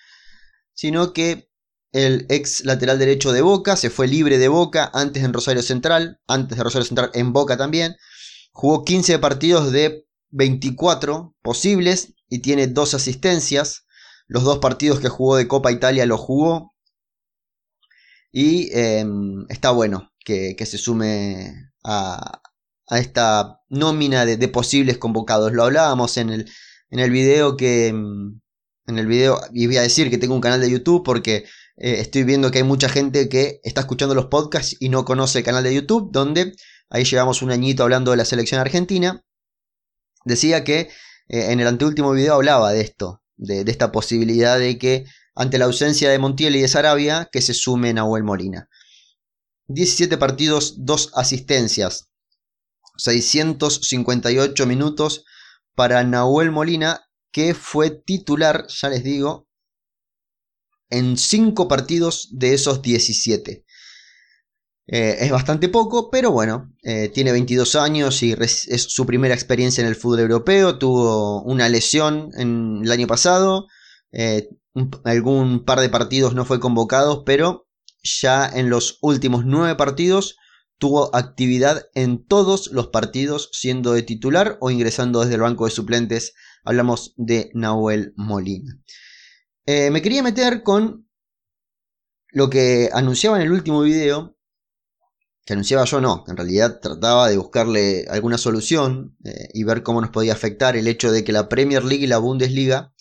sino 0.75 1.13
que 1.13 1.49
el 1.93 2.27
ex 2.29 2.65
lateral 2.65 2.99
derecho 2.99 3.33
de 3.33 3.43
Boca 3.43 3.77
se 3.77 3.91
fue 3.91 4.07
libre 4.09 4.39
de 4.39 4.49
Boca 4.49 4.91
antes 4.93 5.25
en 5.25 5.33
Rosario 5.33 5.63
Central, 5.63 6.21
antes 6.27 6.59
de 6.59 6.65
Rosario 6.65 6.85
Central 6.85 7.11
en 7.15 7.33
Boca 7.33 7.57
también. 7.57 7.97
Jugó 8.53 8.85
15 8.85 9.19
partidos 9.19 9.73
de 9.73 10.07
24 10.31 11.35
posibles 11.43 12.15
y 12.29 12.41
tiene 12.41 12.67
dos 12.67 12.95
asistencias. 12.95 13.87
Los 14.27 14.45
dos 14.45 14.59
partidos 14.59 15.01
que 15.01 15.09
jugó 15.09 15.37
de 15.37 15.49
Copa 15.49 15.73
Italia 15.73 16.05
los 16.07 16.21
jugó. 16.21 16.75
Y 18.41 18.71
em, 18.73 19.47
está 19.49 19.73
bueno 19.73 20.13
que, 20.25 20.55
se 20.65 20.79
sume 20.79 21.73
a, 21.83 22.41
esta 22.89 23.63
nómina 23.69 24.25
de, 24.27 24.49
posibles 24.49 24.97
convocados. 24.97 25.53
Lo 25.53 25.65
hablábamos 25.65 26.17
en 26.19 26.31
el, 26.31 26.51
en 26.91 27.01
el 27.01 27.11
video 27.11 27.57
que... 27.57 27.89
Em, 27.89 28.41
en 28.87 28.99
el 28.99 29.09
video, 29.09 29.41
y 29.53 29.67
voy 29.67 29.79
a 29.79 29.83
decir 29.83 30.09
que 30.09 30.19
tengo 30.19 30.37
un 30.37 30.41
canal 30.41 30.61
de 30.61 30.71
YouTube 30.71 31.03
porque 31.05 31.47
eh, 31.77 31.97
estoy 31.99 32.23
viendo 32.23 32.53
que 32.53 32.59
hay 32.59 32.65
mucha 32.65 32.89
gente 32.89 33.29
que 33.29 33.61
está 33.65 33.81
escuchando 33.81 34.15
los 34.15 34.27
podcasts 34.27 34.77
y 34.79 34.89
no 34.89 35.05
conoce 35.05 35.41
el 35.41 35.45
canal 35.45 35.65
de 35.65 35.75
YouTube, 35.75 36.11
donde 36.13 36.55
ahí 36.91 37.03
llevamos 37.03 37.43
un 37.43 37.51
añito 37.51 37.83
hablando 37.83 38.13
de 38.13 38.19
la 38.19 38.25
selección 38.25 38.61
argentina. 38.61 39.25
Decía 40.25 40.63
que 40.63 40.91
eh, 41.29 41.51
en 41.51 41.59
el 41.59 41.67
anteúltimo 41.67 42.13
video 42.13 42.35
hablaba 42.35 42.71
de 42.71 42.83
esto, 42.83 43.21
de, 43.37 43.65
de, 43.65 43.71
esta 43.73 43.91
posibilidad 43.91 44.61
de 44.61 44.79
que 44.79 45.07
ante 45.39 45.57
la 45.57 45.67
ausencia 45.67 46.11
de 46.11 46.19
Montiel 46.19 46.57
y 46.57 46.63
de 46.63 46.69
Sarabia, 46.69 47.29
que 47.31 47.41
se 47.41 47.55
sume 47.55 47.95
Nahuel 47.95 48.25
Molina. 48.25 48.69
17 49.69 50.19
partidos, 50.19 50.85
2 50.85 51.13
asistencias, 51.15 52.11
658 52.97 54.67
minutos 54.67 55.25
para 55.77 56.03
Nahuel 56.03 56.51
Molina, 56.51 57.09
que 57.31 57.55
fue 57.55 57.91
titular, 57.91 58.67
ya 58.67 58.89
les 58.89 59.05
digo, 59.05 59.47
en 60.91 61.17
5 61.17 61.69
partidos 61.69 62.31
de 62.33 62.55
esos 62.55 62.83
17. 62.83 63.65
Eh, 64.89 65.17
es 65.21 65.31
bastante 65.31 65.69
poco, 65.69 66.11
pero 66.11 66.33
bueno, 66.33 66.75
eh, 66.83 67.11
tiene 67.11 67.31
22 67.31 67.77
años 67.77 68.25
y 68.25 68.33
es 68.33 68.67
su 68.89 69.07
primera 69.07 69.35
experiencia 69.35 69.83
en 69.83 69.87
el 69.87 69.95
fútbol 69.95 70.19
europeo. 70.19 70.79
Tuvo 70.79 71.43
una 71.43 71.69
lesión 71.69 72.31
en 72.37 72.81
el 72.83 72.91
año 72.91 73.07
pasado, 73.07 73.69
eh, 74.13 74.49
algún 75.05 75.65
par 75.65 75.81
de 75.81 75.89
partidos 75.89 76.35
no 76.35 76.45
fue 76.45 76.61
convocado, 76.61 77.25
pero 77.25 77.69
ya 78.03 78.49
en 78.49 78.71
los 78.71 78.99
últimos 79.03 79.45
nueve 79.45 79.75
partidos 79.75 80.37
tuvo 80.79 81.15
actividad 81.15 81.89
en 81.95 82.25
todos 82.25 82.71
los 82.73 82.89
partidos 82.89 83.51
siendo 83.53 83.93
de 83.93 84.03
titular 84.03 84.57
o 84.61 84.71
ingresando 84.71 85.21
desde 85.21 85.35
el 85.35 85.41
banco 85.41 85.65
de 85.65 85.73
suplentes. 85.73 86.35
Hablamos 86.65 87.15
de 87.17 87.51
Nahuel 87.55 88.13
Molina. 88.17 88.81
Eh, 89.67 89.91
me 89.91 90.01
quería 90.01 90.23
meter 90.23 90.63
con 90.63 91.09
lo 92.31 92.49
que 92.49 92.91
anunciaba 92.93 93.37
en 93.37 93.43
el 93.43 93.53
último 93.53 93.83
video. 93.83 94.37
Que 95.45 95.55
anunciaba 95.55 95.85
yo 95.85 96.01
no, 96.01 96.25
en 96.29 96.37
realidad 96.37 96.79
trataba 96.81 97.29
de 97.29 97.39
buscarle 97.39 98.05
alguna 98.11 98.37
solución 98.37 99.17
eh, 99.25 99.49
y 99.55 99.65
ver 99.65 99.83
cómo 99.83 100.01
nos 100.01 100.11
podía 100.11 100.35
afectar 100.35 100.77
el 100.77 100.87
hecho 100.87 101.11
de 101.11 101.25
que 101.25 101.33
la 101.33 101.49
Premier 101.49 101.83
League 101.85 102.05
y 102.05 102.07
la 102.07 102.19
Bundesliga 102.19 102.93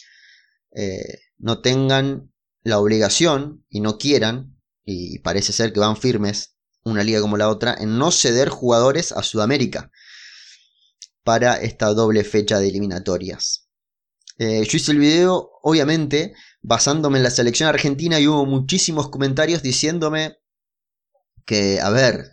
eh, 0.78 1.22
no 1.40 1.62
tengan 1.62 2.32
la 2.62 2.78
obligación 2.78 3.66
y 3.68 3.82
no 3.82 3.98
quieran, 3.98 4.62
y 4.86 5.20
parece 5.20 5.52
ser 5.52 5.74
que 5.74 5.80
van 5.80 5.98
firmes 5.98 6.56
una 6.84 7.04
liga 7.04 7.20
como 7.20 7.36
la 7.36 7.50
otra, 7.50 7.76
en 7.80 7.98
no 7.98 8.12
ceder 8.12 8.50
jugadores 8.50 9.12
a 9.12 9.24
Sudamérica 9.24 9.92
para 11.24 11.56
esta 11.56 11.88
doble 11.94 12.24
fecha 12.24 12.60
de 12.60 12.68
eliminatorias. 12.68 13.70
Eh, 14.38 14.64
yo 14.70 14.78
hice 14.78 14.92
el 14.92 15.00
video, 15.00 15.50
obviamente, 15.64 16.36
basándome 16.62 17.18
en 17.18 17.24
la 17.24 17.32
selección 17.32 17.68
argentina 17.70 18.20
y 18.20 18.28
hubo 18.28 18.46
muchísimos 18.46 19.10
comentarios 19.10 19.64
diciéndome 19.64 20.38
que, 21.44 21.80
a 21.82 21.90
ver, 21.90 22.30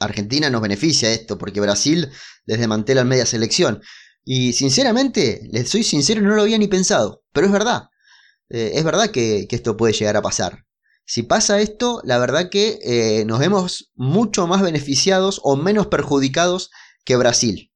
Argentina 0.00 0.50
nos 0.50 0.62
beneficia 0.62 1.12
esto, 1.12 1.38
porque 1.38 1.60
Brasil 1.60 2.10
les 2.44 2.58
desmantela 2.58 3.04
media 3.04 3.24
selección. 3.24 3.82
Y 4.24 4.54
sinceramente, 4.54 5.46
les 5.52 5.68
soy 5.68 5.82
sincero, 5.82 6.22
no 6.22 6.34
lo 6.34 6.42
había 6.42 6.58
ni 6.58 6.66
pensado, 6.66 7.22
pero 7.32 7.46
es 7.46 7.52
verdad. 7.52 7.90
Eh, 8.48 8.72
es 8.74 8.84
verdad 8.84 9.10
que, 9.10 9.46
esto 9.50 9.76
puede 9.76 9.92
llegar 9.92 10.16
a 10.16 10.22
pasar. 10.22 10.64
Si 11.04 11.22
pasa 11.22 11.60
esto, 11.60 12.00
la 12.04 12.18
verdad 12.18 12.48
que 12.50 12.78
eh, 12.82 13.24
nos 13.26 13.38
vemos 13.38 13.90
mucho 13.94 14.46
más 14.46 14.62
beneficiados 14.62 15.40
o 15.44 15.56
menos 15.56 15.88
perjudicados 15.88 16.70
que 17.04 17.16
Brasil. 17.16 17.70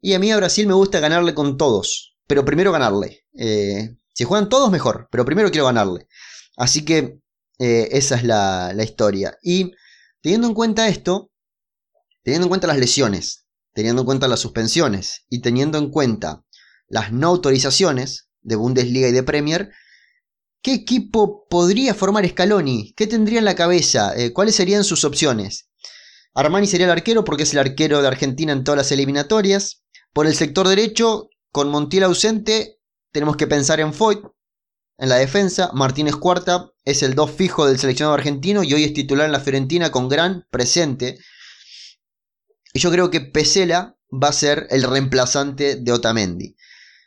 Y 0.00 0.14
a 0.14 0.18
mí 0.18 0.32
a 0.32 0.36
Brasil 0.36 0.66
me 0.66 0.74
gusta 0.74 1.00
ganarle 1.00 1.34
con 1.34 1.58
todos, 1.58 2.16
pero 2.26 2.44
primero 2.44 2.72
ganarle. 2.72 3.26
Eh, 3.36 3.96
si 4.14 4.24
juegan 4.24 4.48
todos, 4.48 4.70
mejor, 4.70 5.08
pero 5.10 5.24
primero 5.26 5.50
quiero 5.50 5.66
ganarle. 5.66 6.08
Así 6.56 6.84
que 6.84 7.18
esa 7.58 8.14
es 8.14 8.22
la, 8.22 8.72
la 8.72 8.84
historia. 8.84 9.36
Y 9.42 9.72
teniendo 10.22 10.46
en 10.46 10.54
cuenta 10.54 10.88
esto, 10.88 11.32
teniendo 12.22 12.46
en 12.46 12.50
cuenta 12.50 12.68
las 12.68 12.78
lesiones, 12.78 13.47
teniendo 13.78 14.02
en 14.02 14.06
cuenta 14.06 14.26
las 14.26 14.40
suspensiones 14.40 15.24
y 15.30 15.40
teniendo 15.40 15.78
en 15.78 15.90
cuenta 15.90 16.42
las 16.88 17.12
no 17.12 17.28
autorizaciones 17.28 18.28
de 18.40 18.56
Bundesliga 18.56 19.06
y 19.06 19.12
de 19.12 19.22
Premier, 19.22 19.70
¿Qué 20.62 20.74
equipo 20.74 21.46
podría 21.48 21.94
formar 21.94 22.28
Scaloni? 22.28 22.92
¿Qué 22.96 23.06
tendría 23.06 23.38
en 23.38 23.44
la 23.44 23.54
cabeza? 23.54 24.16
Eh, 24.16 24.32
¿Cuáles 24.32 24.56
serían 24.56 24.82
sus 24.82 25.04
opciones? 25.04 25.70
Armani 26.34 26.66
sería 26.66 26.86
el 26.86 26.90
arquero 26.90 27.22
porque 27.22 27.44
es 27.44 27.52
el 27.52 27.60
arquero 27.60 28.02
de 28.02 28.08
Argentina 28.08 28.52
en 28.52 28.64
todas 28.64 28.78
las 28.78 28.90
eliminatorias. 28.90 29.84
Por 30.12 30.26
el 30.26 30.34
sector 30.34 30.66
derecho, 30.66 31.28
con 31.52 31.68
Montiel 31.70 32.02
ausente, 32.02 32.80
tenemos 33.12 33.36
que 33.36 33.46
pensar 33.46 33.78
en 33.78 33.94
Foyt. 33.94 34.24
En 34.98 35.08
la 35.08 35.18
defensa, 35.18 35.70
Martínez 35.72 36.16
Cuarta 36.16 36.72
es 36.84 37.04
el 37.04 37.14
dos 37.14 37.30
fijo 37.30 37.64
del 37.64 37.78
seleccionado 37.78 38.14
argentino 38.14 38.64
y 38.64 38.74
hoy 38.74 38.82
es 38.82 38.92
titular 38.92 39.26
en 39.26 39.32
la 39.32 39.40
Fiorentina 39.40 39.92
con 39.92 40.08
gran 40.08 40.48
presente. 40.50 41.20
Yo 42.78 42.90
creo 42.90 43.10
que 43.10 43.20
Pesela 43.20 43.96
va 44.10 44.28
a 44.28 44.32
ser 44.32 44.66
el 44.70 44.82
reemplazante 44.84 45.76
de 45.76 45.92
Otamendi. 45.92 46.56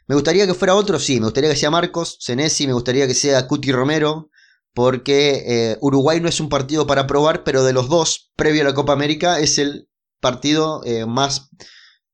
Me 0.07 0.15
gustaría 0.15 0.45
que 0.45 0.53
fuera 0.53 0.75
otro, 0.75 0.99
sí, 0.99 1.19
me 1.19 1.25
gustaría 1.25 1.49
que 1.49 1.55
sea 1.55 1.71
Marcos, 1.71 2.17
Senesi, 2.19 2.67
me 2.67 2.73
gustaría 2.73 3.07
que 3.07 3.13
sea 3.13 3.47
Cuti 3.47 3.71
Romero, 3.71 4.29
porque 4.73 5.43
eh, 5.47 5.77
Uruguay 5.81 6.19
no 6.19 6.27
es 6.27 6.39
un 6.39 6.49
partido 6.49 6.85
para 6.85 7.07
probar, 7.07 7.43
pero 7.43 7.63
de 7.63 7.73
los 7.73 7.87
dos, 7.87 8.31
previo 8.35 8.61
a 8.61 8.65
la 8.65 8.73
Copa 8.73 8.93
América, 8.93 9.39
es 9.39 9.57
el 9.57 9.89
partido 10.19 10.81
eh, 10.85 11.05
más 11.05 11.49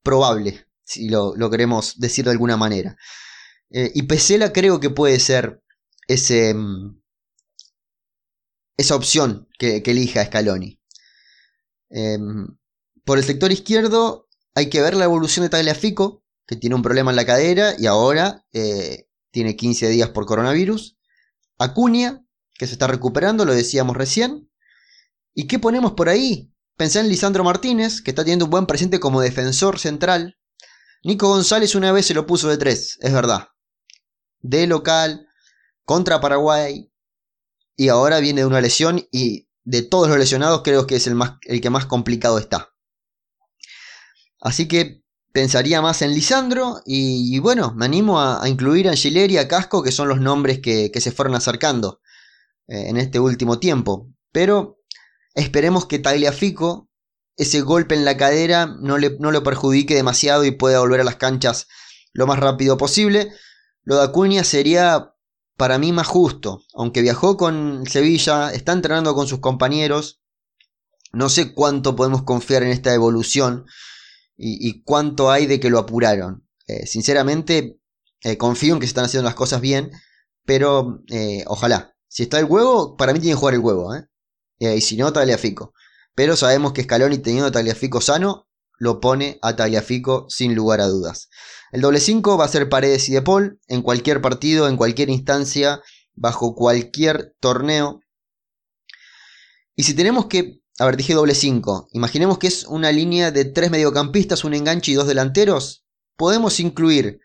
probable, 0.03 0.67
si 0.83 1.09
lo, 1.09 1.33
queremos 1.49 1.99
decir 1.99 2.25
de 2.25 2.31
alguna 2.31 2.57
manera. 2.57 2.97
Eh, 3.71 3.91
y 3.95 4.03
Pesela 4.03 4.53
creo 4.53 4.79
que 4.79 4.89
puede 4.89 5.19
ser 5.19 5.61
ese, 6.07 6.53
mm, 6.53 7.01
esa 8.77 8.95
opción 8.95 9.47
que, 9.57 9.81
que 9.81 9.91
elija 9.91 10.23
Scaloni. 10.25 10.79
Por 13.07 13.17
el 13.17 13.23
sector 13.23 13.53
izquierdo 13.53 14.27
hay 14.53 14.69
que 14.69 14.81
ver 14.81 14.93
la 14.93 15.05
evolución 15.05 15.45
de 15.45 15.49
Tagliafico, 15.49 16.25
que 16.45 16.57
tiene 16.57 16.75
un 16.75 16.81
problema 16.81 17.09
en 17.09 17.15
la 17.15 17.25
cadera 17.25 17.73
y 17.79 17.85
ahora 17.85 18.45
eh, 18.51 19.07
tiene 19.31 19.55
15 19.55 19.87
días 19.87 20.09
por 20.09 20.25
coronavirus. 20.25 20.97
Acuña, 21.57 22.25
que 22.55 22.67
se 22.67 22.73
está 22.73 22.85
recuperando, 22.85 23.45
lo 23.45 23.53
decíamos 23.53 23.95
recién. 23.95 24.51
¿Y 25.33 25.47
qué 25.47 25.57
ponemos 25.57 25.93
por 25.93 26.09
ahí? 26.09 26.51
Pensé 26.75 26.99
en 26.99 27.07
Lisandro 27.07 27.45
Martínez, 27.45 28.01
que 28.01 28.11
está 28.11 28.25
teniendo 28.25 28.43
un 28.43 28.51
buen 28.51 28.65
presente 28.65 28.99
como 28.99 29.21
defensor 29.21 29.79
central. 29.79 30.37
Nico 31.01 31.29
González 31.29 31.75
una 31.75 31.93
vez 31.93 32.07
se 32.07 32.13
lo 32.13 32.25
puso 32.25 32.49
de 32.49 32.57
3, 32.57 32.97
es 32.99 33.13
verdad. 33.13 33.47
De 34.41 34.67
local, 34.67 35.29
contra 35.85 36.19
Paraguay. 36.19 36.91
Y 37.77 37.87
ahora 37.87 38.19
viene 38.19 38.41
de 38.41 38.47
una 38.47 38.59
lesión 38.59 39.07
y 39.13 39.47
de 39.63 39.81
todos 39.81 40.09
los 40.09 40.17
lesionados 40.17 40.61
creo 40.61 40.85
que 40.85 40.97
es 40.97 41.07
el, 41.07 41.15
más, 41.15 41.35
el 41.43 41.61
que 41.61 41.69
más 41.69 41.85
complicado 41.85 42.37
está. 42.37 42.73
Así 44.39 44.67
que 44.67 45.03
pensaría 45.31 45.81
más 45.81 46.01
en 46.01 46.13
Lisandro 46.13 46.81
y, 46.85 47.37
bueno, 47.39 47.73
me 47.75 47.85
animo 47.85 48.19
a, 48.19 48.47
incluir 48.49 48.87
a 48.87 48.91
Angileri 48.91 49.35
y 49.35 49.37
a 49.37 49.47
Casco, 49.47 49.83
que 49.83 49.91
son 49.91 50.07
los 50.07 50.19
nombres 50.19 50.59
que, 50.59 50.91
se 50.99 51.11
fueron 51.11 51.35
acercando 51.35 52.01
eh, 52.67 52.89
en 52.89 52.97
este 52.97 53.19
último 53.19 53.59
tiempo. 53.59 54.09
Pero 54.31 54.79
esperemos 55.35 55.85
que 55.85 55.99
Tagliafico, 55.99 56.89
ese 57.35 57.61
golpe 57.61 57.95
en 57.95 58.05
la 58.05 58.17
cadera, 58.17 58.65
no, 58.65 58.97
le, 58.97 59.17
no 59.19 59.31
lo 59.31 59.43
perjudique 59.43 59.93
demasiado 59.93 60.43
y 60.43 60.51
pueda 60.51 60.79
volver 60.79 61.01
a 61.01 61.05
las 61.05 61.17
canchas 61.17 61.67
lo 62.13 62.25
más 62.25 62.39
rápido 62.39 62.77
posible. 62.77 63.31
Lo 63.83 63.97
de 63.97 64.05
Acuña 64.05 64.43
sería 64.43 65.13
para 65.55 65.77
mí 65.77 65.91
más 65.91 66.07
justo, 66.07 66.63
aunque 66.73 67.01
viajó 67.01 67.37
con 67.37 67.85
Sevilla, 67.85 68.51
está 68.53 68.71
entrenando 68.71 69.13
con 69.13 69.27
sus 69.27 69.39
compañeros. 69.39 70.21
No 71.13 71.29
sé 71.29 71.53
cuánto 71.53 71.95
podemos 71.95 72.23
confiar 72.23 72.63
en 72.63 72.69
esta 72.69 72.93
evolución 72.93 73.65
y, 74.37 74.83
cuánto 74.83 75.31
hay 75.31 75.47
de 75.47 75.59
que 75.59 75.69
lo 75.69 75.79
apuraron. 75.79 76.47
Eh, 76.67 76.85
sinceramente, 76.85 77.79
eh, 78.21 78.37
confío 78.37 78.73
en 78.73 78.79
que 78.79 78.85
se 78.85 78.91
están 78.91 79.05
haciendo 79.05 79.25
las 79.25 79.35
cosas 79.35 79.61
bien, 79.61 79.91
pero 80.45 81.01
eh, 81.09 81.43
ojalá. 81.47 81.95
Si 82.07 82.23
está 82.23 82.39
el 82.39 82.45
huevo, 82.45 82.95
para 82.95 83.13
mí 83.13 83.19
tiene 83.19 83.33
que 83.33 83.39
jugar 83.39 83.55
el 83.55 83.59
huevo. 83.59 83.93
y 84.59 84.81
si 84.81 84.97
no, 84.97 85.11
Tagliafico. 85.11 85.73
Pero 86.15 86.35
sabemos 86.35 86.73
que 86.73 86.83
Scaloni 86.83 87.17
teniendo 87.17 87.47
a 87.47 87.51
Tagliafico 87.51 88.01
sano, 88.01 88.47
lo 88.79 88.99
pone 88.99 89.39
a 89.41 89.55
Tagliafico 89.55 90.27
sin 90.29 90.55
lugar 90.55 90.81
a 90.81 90.87
dudas. 90.87 91.29
El 91.71 91.81
doble 91.81 91.99
5 91.99 92.37
va 92.37 92.45
a 92.45 92.49
ser 92.49 92.69
Paredes 92.69 93.09
y 93.09 93.13
De 93.13 93.21
Paul 93.21 93.59
en 93.67 93.81
cualquier 93.81 94.21
partido, 94.21 94.67
en 94.67 94.77
cualquier 94.77 95.09
instancia, 95.09 95.81
bajo 96.15 96.55
cualquier 96.55 97.35
torneo. 97.39 98.01
Y 99.75 99.83
si 99.83 99.93
tenemos 99.93 100.27
que 100.27 100.61
a 100.79 100.85
ver, 100.85 100.97
dije 100.97 101.13
doble 101.13 101.33
5. 101.33 101.89
Imaginemos 101.93 102.37
que 102.37 102.47
es 102.47 102.65
una 102.65 102.91
línea 102.91 103.31
de 103.31 103.45
tres 103.45 103.71
mediocampistas, 103.71 104.43
un 104.43 104.53
enganche 104.53 104.91
y 104.91 104.95
dos 104.95 105.07
delanteros. 105.07 105.85
Podemos 106.15 106.59
incluir 106.59 107.19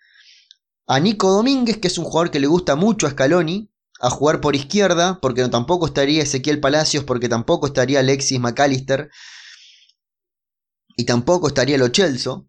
a 0.86 1.00
Nico 1.00 1.30
Domínguez, 1.30 1.78
que 1.78 1.88
es 1.88 1.98
un 1.98 2.04
jugador 2.04 2.30
que 2.30 2.40
le 2.40 2.46
gusta 2.46 2.76
mucho 2.76 3.06
a 3.06 3.10
Scaloni, 3.10 3.70
a 4.00 4.10
jugar 4.10 4.40
por 4.40 4.56
izquierda, 4.56 5.20
porque 5.20 5.46
tampoco 5.48 5.86
estaría 5.86 6.22
Ezequiel 6.22 6.60
Palacios, 6.60 7.04
porque 7.04 7.28
tampoco 7.28 7.66
estaría 7.66 8.00
Alexis 8.00 8.40
McAllister, 8.40 9.10
y 10.96 11.04
tampoco 11.04 11.48
estaría 11.48 11.78
Lo 11.78 11.88
Chelso. 11.88 12.48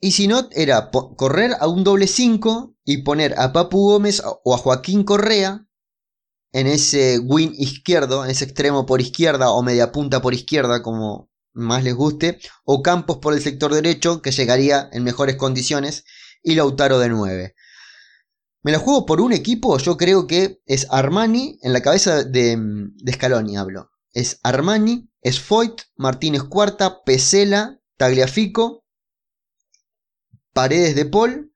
Y 0.00 0.12
si 0.12 0.28
no, 0.28 0.48
era 0.52 0.90
correr 0.90 1.52
a 1.58 1.66
un 1.66 1.82
doble 1.82 2.06
5 2.06 2.76
y 2.84 3.02
poner 3.02 3.38
a 3.38 3.52
Papu 3.52 3.90
Gómez 3.90 4.22
o 4.44 4.54
a 4.54 4.58
Joaquín 4.58 5.04
Correa 5.04 5.65
en 6.52 6.66
ese 6.66 7.18
wing 7.18 7.52
izquierdo, 7.56 8.24
en 8.24 8.30
ese 8.30 8.44
extremo 8.44 8.86
por 8.86 9.00
izquierda 9.00 9.50
o 9.50 9.62
media 9.62 9.92
punta 9.92 10.22
por 10.22 10.34
izquierda, 10.34 10.82
como 10.82 11.30
más 11.52 11.84
les 11.84 11.94
guste, 11.94 12.38
o 12.64 12.82
Campos 12.82 13.18
por 13.18 13.34
el 13.34 13.42
sector 13.42 13.72
derecho, 13.72 14.22
que 14.22 14.30
llegaría 14.30 14.88
en 14.92 15.04
mejores 15.04 15.36
condiciones, 15.36 16.04
y 16.42 16.54
Lautaro 16.54 16.98
de 16.98 17.08
9. 17.08 17.54
Me 18.62 18.72
la 18.72 18.78
juego 18.78 19.06
por 19.06 19.20
un 19.20 19.32
equipo, 19.32 19.78
yo 19.78 19.96
creo 19.96 20.26
que 20.26 20.60
es 20.66 20.86
Armani, 20.90 21.58
en 21.62 21.72
la 21.72 21.82
cabeza 21.82 22.24
de, 22.24 22.56
de 22.58 23.12
Scaloni 23.12 23.56
hablo. 23.56 23.90
Es 24.12 24.40
Armani, 24.42 25.10
es 25.20 25.40
Foyt, 25.40 25.82
Martínez 25.96 26.42
Cuarta, 26.44 27.04
Pesela, 27.04 27.80
Tagliafico, 27.96 28.84
Paredes 30.52 30.94
de 30.94 31.04
Paul, 31.04 31.52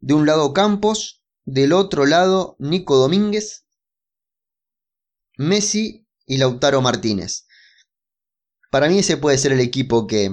de 0.00 0.14
un 0.14 0.26
lado 0.26 0.52
Campos, 0.52 1.24
del 1.44 1.72
otro 1.72 2.06
lado 2.06 2.56
Nico 2.58 2.96
Domínguez, 2.96 3.66
Messi 5.38 6.06
y 6.26 6.36
Lautaro 6.36 6.82
Martínez. 6.82 7.46
Para 8.70 8.88
mí 8.88 8.98
ese 8.98 9.16
puede 9.16 9.38
ser 9.38 9.52
el 9.52 9.60
equipo 9.60 10.06
que, 10.06 10.30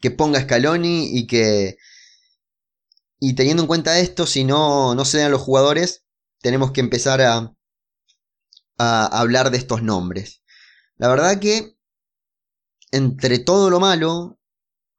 que 0.00 0.10
ponga 0.10 0.40
Scaloni 0.40 1.18
y 1.18 1.26
que... 1.26 1.76
Y 3.18 3.34
teniendo 3.34 3.64
en 3.64 3.66
cuenta 3.66 3.98
esto, 3.98 4.26
si 4.26 4.44
no, 4.44 4.94
no 4.94 5.04
se 5.04 5.18
dan 5.18 5.32
los 5.32 5.42
jugadores, 5.42 6.04
tenemos 6.40 6.70
que 6.70 6.80
empezar 6.80 7.20
a, 7.20 7.52
a 8.78 9.20
hablar 9.20 9.50
de 9.50 9.58
estos 9.58 9.82
nombres. 9.82 10.42
La 10.96 11.08
verdad 11.08 11.40
que 11.40 11.76
entre 12.92 13.40
todo 13.40 13.70
lo 13.70 13.80
malo 13.80 14.38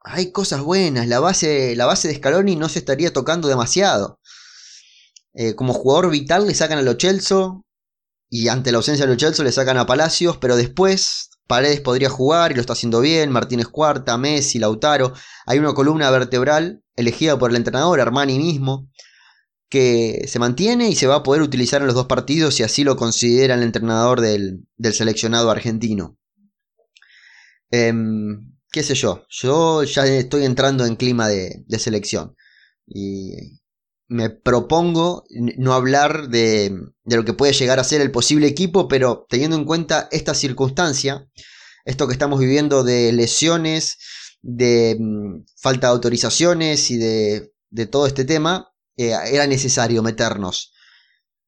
hay 0.01 0.31
cosas 0.31 0.61
buenas. 0.61 1.07
La 1.07 1.21
base, 1.21 1.75
la 1.75 1.85
base 1.85 2.09
de 2.09 2.15
Scaloni 2.15 2.55
no 2.57 2.67
se 2.67 2.79
estaría 2.79 3.13
tocando 3.13 3.47
demasiado. 3.47 4.19
Eh, 5.33 5.55
como 5.55 5.73
jugador 5.73 6.09
vital 6.09 6.47
le 6.47 6.55
sacan 6.55 6.79
a 6.79 6.81
Lo 6.81 6.95
Celso 6.99 7.65
y 8.29 8.47
ante 8.47 8.71
la 8.71 8.77
ausencia 8.77 9.05
de 9.05 9.13
Lo 9.13 9.19
Celso 9.19 9.43
le 9.43 9.51
sacan 9.51 9.77
a 9.77 9.85
Palacios, 9.85 10.37
pero 10.37 10.55
después 10.55 11.29
Paredes 11.49 11.81
podría 11.81 12.11
jugar 12.11 12.51
y 12.51 12.55
lo 12.55 12.61
está 12.61 12.73
haciendo 12.73 13.01
bien, 13.01 13.31
Martínez 13.31 13.67
Cuarta, 13.69 14.19
Messi, 14.19 14.59
Lautaro. 14.59 15.13
Hay 15.47 15.57
una 15.57 15.73
columna 15.73 16.11
vertebral 16.11 16.83
elegida 16.95 17.39
por 17.39 17.49
el 17.49 17.55
entrenador, 17.55 17.99
Armani 17.99 18.37
mismo, 18.37 18.87
que 19.67 20.25
se 20.27 20.37
mantiene 20.37 20.89
y 20.89 20.95
se 20.95 21.07
va 21.07 21.15
a 21.15 21.23
poder 21.23 21.41
utilizar 21.41 21.81
en 21.81 21.87
los 21.87 21.95
dos 21.95 22.05
partidos 22.05 22.53
si 22.53 22.61
así 22.61 22.83
lo 22.83 22.95
considera 22.97 23.55
el 23.55 23.63
entrenador 23.63 24.21
del, 24.21 24.67
seleccionado 24.93 25.49
argentino. 25.49 26.19
Em, 27.71 28.53
qué 28.71 28.83
sé 28.83 28.93
yo, 28.93 29.25
yo 29.29 29.83
ya 29.83 30.05
estoy 30.05 30.45
entrando 30.45 30.85
en 30.85 30.95
clima 30.95 31.27
de, 31.27 31.65
selección 31.79 32.35
y 32.85 33.58
me 34.09 34.29
propongo 34.29 35.23
no 35.29 35.73
hablar 35.73 36.27
de, 36.29 36.75
de, 37.03 37.15
lo 37.15 37.23
que 37.23 37.33
puede 37.33 37.53
llegar 37.53 37.79
a 37.79 37.83
ser 37.83 38.01
el 38.01 38.11
posible 38.11 38.47
equipo, 38.47 38.87
pero 38.87 39.25
teniendo 39.29 39.55
en 39.55 39.65
cuenta 39.65 40.09
esta 40.11 40.33
circunstancia, 40.33 41.27
esto 41.85 42.07
que 42.07 42.13
estamos 42.13 42.39
viviendo 42.39 42.83
de 42.83 43.13
lesiones, 43.13 43.97
de 44.41 44.97
mm, 44.99 45.45
falta 45.55 45.87
de 45.87 45.93
autorizaciones 45.93 46.91
y 46.91 46.97
de, 46.97 47.51
de 47.69 47.85
todo 47.85 48.07
este 48.07 48.25
tema, 48.25 48.71
eh, 48.97 49.13
era 49.31 49.47
necesario 49.47 50.03
meternos 50.03 50.73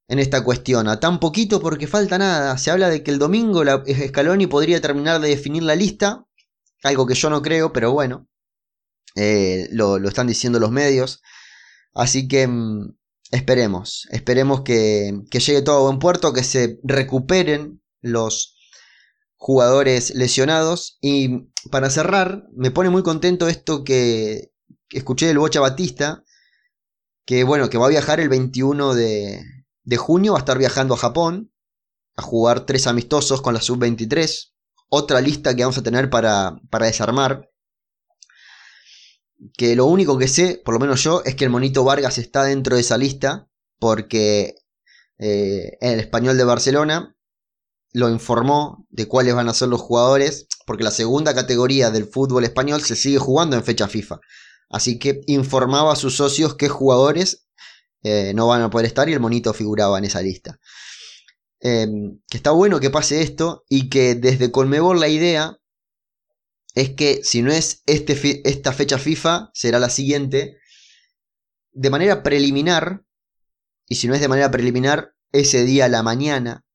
en 0.07 0.19
esta 0.19 0.43
cuestión. 0.43 0.87
A 0.87 0.99
tan 0.99 1.19
poquito 1.19 1.61
porque 1.61 1.87
falta 1.87 2.17
nada. 2.17 2.57
Se 2.57 2.71
habla 2.71 2.89
de 2.89 3.03
que 3.03 3.11
el 3.11 3.19
domingo 3.19 3.63
la, 3.63 3.83
Scaloni 4.07 4.47
podría 4.47 4.81
terminar 4.81 5.21
de 5.21 5.29
definir 5.29 5.63
la 5.63 5.75
lista. 5.75 6.25
Algo 6.83 7.05
que 7.05 7.13
yo 7.13 7.29
no 7.29 7.41
creo, 7.41 7.71
pero 7.73 7.91
bueno. 7.91 8.27
Eh, 9.15 9.67
lo, 9.71 9.97
están 10.07 10.27
diciendo 10.27 10.59
los 10.59 10.71
medios. 10.71 11.21
Así 11.93 12.27
que 12.27 12.47
mm, 12.47 12.95
esperemos. 13.31 14.07
Esperemos 14.11 14.61
que, 14.61 15.21
que 15.29 15.39
llegue 15.39 15.61
todo 15.61 15.77
a 15.77 15.87
buen 15.87 15.99
puerto. 15.99 16.33
Que 16.33 16.43
se 16.43 16.79
recuperen 16.83 17.81
los 18.01 18.55
jugadores 19.35 20.13
lesionados. 20.15 20.97
Y 21.01 21.49
para 21.69 21.89
cerrar, 21.89 22.43
me 22.53 22.71
pone 22.71 22.89
muy 22.89 23.03
contento 23.03 23.47
esto 23.47 23.83
que 23.83 24.51
escuché 24.89 25.27
del 25.27 25.39
Bocha 25.39 25.59
Batista 25.59 26.23
que 27.25 27.43
bueno, 27.43 27.69
que 27.69 27.77
va 27.77 27.85
a 27.85 27.89
viajar 27.89 28.19
el 28.19 28.29
21 28.29 28.93
de, 28.93 29.43
junio, 29.97 30.33
va 30.33 30.39
a 30.39 30.41
estar 30.41 30.57
viajando 30.57 30.95
a 30.95 30.97
Japón 30.97 31.51
a 32.15 32.21
jugar 32.21 32.65
tres 32.65 32.87
amistosos 32.87 33.41
con 33.41 33.53
la 33.53 33.61
sub-23. 33.61 34.51
Otra 34.89 35.21
lista 35.21 35.55
que 35.55 35.63
vamos 35.63 35.77
a 35.77 35.83
tener 35.83 36.09
para, 36.09 36.57
para 36.69 36.87
desarmar. 36.87 37.49
Que 39.57 39.75
lo 39.75 39.85
único 39.85 40.17
que 40.17 40.27
sé, 40.27 40.61
por 40.63 40.73
lo 40.73 40.79
menos 40.79 41.03
yo, 41.03 41.23
es 41.25 41.35
que 41.35 41.45
el 41.45 41.49
monito 41.49 41.83
Vargas 41.83 42.17
está 42.17 42.43
dentro 42.43 42.75
de 42.75 42.81
esa 42.81 42.97
lista 42.97 43.47
porque 43.79 44.55
eh, 45.17 45.77
el 45.81 45.99
español 45.99 46.37
de 46.37 46.43
Barcelona 46.43 47.15
lo 47.93 48.09
informó 48.09 48.85
de 48.89 49.07
cuáles 49.07 49.35
van 49.35 49.49
a 49.49 49.53
ser 49.53 49.67
los 49.67 49.81
jugadores, 49.81 50.47
porque 50.65 50.83
la 50.83 50.91
segunda 50.91 51.33
categoría 51.33 51.91
del 51.91 52.05
fútbol 52.05 52.43
español 52.43 52.81
se 52.81 52.95
sigue 52.95 53.17
jugando 53.17 53.55
en 53.55 53.63
fecha 53.63 53.87
FIFA. 53.87 54.19
Así 54.69 54.97
que 54.97 55.21
informaba 55.27 55.91
a 55.91 55.97
sus 55.97 56.15
socios 56.15 56.55
qué 56.55 56.69
jugadores 56.69 57.47
eh, 58.03 58.33
no 58.33 58.47
van 58.47 58.61
a 58.61 58.69
poder 58.69 58.87
estar 58.87 59.09
y 59.09 59.13
el 59.13 59.19
monito 59.19 59.53
figuraba 59.53 59.97
en 59.97 60.05
esa 60.05 60.21
lista. 60.21 60.59
Em, 61.59 62.19
que 62.27 62.37
está 62.37 62.51
bueno 62.51 62.79
que 62.79 62.89
pase 62.89 63.21
esto 63.21 63.63
y 63.69 63.89
que 63.89 64.15
desde 64.15 64.51
Colmebol 64.51 64.99
la 64.99 65.09
idea 65.09 65.57
es 66.75 66.91
que 66.91 67.21
si 67.23 67.41
no 67.41 67.51
es 67.51 67.83
este 67.85 68.47
esta 68.49 68.73
fecha 68.73 68.97
FIFA, 68.97 69.49
será 69.53 69.79
la 69.79 69.89
siguiente, 69.89 70.57
de 71.71 71.89
manera 71.89 72.23
preliminar, 72.23 73.03
y 73.87 73.95
si 73.95 74.07
no 74.07 74.15
es 74.15 74.21
de 74.21 74.27
manera 74.27 74.51
preliminar, 74.51 75.13
ese 75.31 75.63
día 75.63 75.85
a 75.85 75.89
la 75.89 76.03
mañana, 76.03 76.65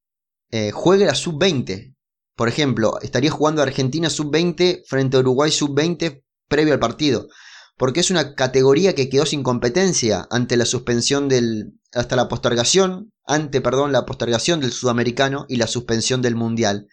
eh, 0.51 0.71
juegue 0.71 1.07
la 1.07 1.15
sub-20. 1.15 1.95
Por 2.35 2.49
ejemplo, 2.49 2.99
estaría 3.01 3.31
jugando 3.31 3.63
Argentina 3.63 4.11
sub-20 4.11 4.83
frente 4.87 5.17
a 5.17 5.21
Uruguay 5.21 5.51
sub-20 5.51 6.23
previo 6.49 6.73
al 6.73 6.81
partido 6.81 7.29
porque 7.77 8.01
es 8.01 8.11
una 8.11 8.35
categoría 8.35 8.95
que 8.95 9.09
quedó 9.09 9.27
sin 9.27 9.43
competencia 9.43 10.27
ante 10.31 10.57
la 10.57 10.65
suspensión 10.65 11.29
del 11.29 11.75
hasta 11.93 12.17
la 12.17 12.29
postergación, 12.29 13.13
ante 13.25 13.61
perdón, 13.61 13.93
la 13.93 14.07
postergación 14.07 14.61
del 14.61 14.73
sudamericano 14.73 15.47
y 15.49 15.57
la 15.57 15.67
suspensión 15.67 16.23
del 16.23 16.37
mundial. 16.37 16.89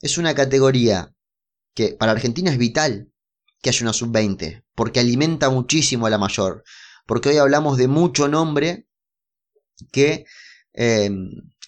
Es 0.00 0.18
una 0.18 0.34
categoría 0.34 1.14
que 1.76 1.92
para 1.92 2.12
Argentina 2.12 2.50
es 2.50 2.58
vital 2.58 3.12
que 3.60 3.68
haya 3.68 3.82
una 3.82 3.92
sub-20, 3.92 4.64
porque 4.74 4.98
alimenta 4.98 5.50
muchísimo 5.50 6.06
a 6.06 6.10
la 6.10 6.18
mayor, 6.18 6.64
porque 7.06 7.28
hoy 7.28 7.36
hablamos 7.36 7.76
de 7.76 7.86
mucho 7.86 8.28
nombre 8.28 8.88
que 9.92 10.24
eh, 10.72 11.10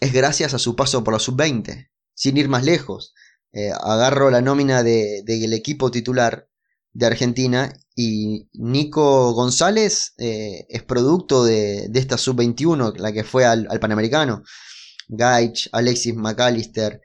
es 0.01 0.13
gracias 0.13 0.55
a 0.55 0.59
su 0.59 0.75
paso 0.75 1.05
por 1.05 1.13
la 1.13 1.21
sub-20, 1.21 1.91
sin 2.15 2.37
ir 2.39 2.49
más 2.49 2.65
lejos. 2.65 3.15
Eh, 3.53 3.71
agarro 3.71 4.31
la 4.31 4.41
nómina 4.41 4.83
del 4.83 5.25
de, 5.25 5.57
equipo 5.57 5.91
titular 5.91 6.49
de 6.93 7.07
Argentina 7.07 7.73
y 7.95 8.49
Nico 8.55 9.33
González 9.33 10.15
eh, 10.19 10.67
es 10.71 10.83
producto 10.83 11.45
de, 11.45 11.91
esta 11.95 12.17
sub-21, 12.17 12.97
la 12.97 13.13
que 13.13 13.25
fue 13.25 13.45
al, 13.45 13.67
Panamericano. 13.79 14.43
Gaich, 15.09 15.69
Alexis 15.73 16.15
McAllister, 16.15 17.03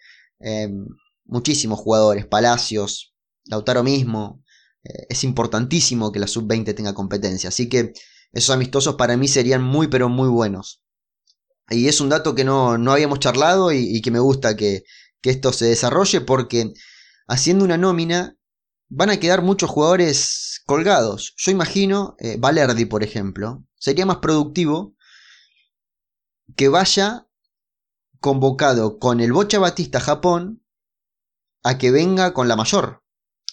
muchísimos 1.34 1.80
jugadores, 1.80 2.28
Palacios, 2.28 3.16
Lautaro 3.46 3.84
mismo. 3.84 4.44
Eh, 4.84 5.08
es 5.10 5.24
importantísimo 5.24 6.12
que 6.12 6.20
la 6.20 6.28
sub-20 6.28 6.76
tenga 6.76 6.94
competencia. 6.94 7.50
Así 7.50 7.68
que 7.68 7.94
esos 8.32 8.52
amistosos 8.52 8.96
para 8.96 9.18
mí 9.18 9.28
serían 9.28 9.64
muy 9.64 9.88
pero 9.88 10.10
muy 10.10 10.30
buenos. 10.30 10.84
Y 11.70 11.88
es 11.88 12.00
un 12.02 12.10
dato 12.10 12.36
que 12.36 12.44
no, 12.44 12.74
habíamos 12.92 13.20
charlado 13.20 13.72
y, 13.72 14.00
que 14.02 14.12
me 14.12 14.20
gusta 14.20 14.56
que, 14.56 14.84
que 15.22 15.32
esto 15.32 15.52
se 15.52 15.66
desarrolle 15.66 16.22
porque 16.22 16.74
haciendo 17.28 17.66
una 17.66 17.78
nómina 17.78 18.38
van 18.90 19.10
a 19.10 19.18
quedar 19.18 19.42
muchos 19.42 19.72
jugadores 19.72 20.62
colgados. 20.66 21.34
Yo 21.38 21.52
imagino, 21.52 22.16
eh, 22.20 22.36
Valerdi, 22.38 22.86
por 22.86 23.02
ejemplo, 23.02 23.66
sería 23.76 24.06
más 24.06 24.18
productivo 24.18 24.96
que 26.56 26.68
vaya 26.70 27.28
convocado 28.20 29.00
con 29.00 29.20
el 29.20 29.34
Bocha 29.34 29.58
Batista 29.58 30.00
Japón 30.00 30.63
a 31.64 31.78
que 31.78 31.92
venga 31.92 32.34
con 32.34 32.48
la 32.48 32.56
mayor. 32.56 33.04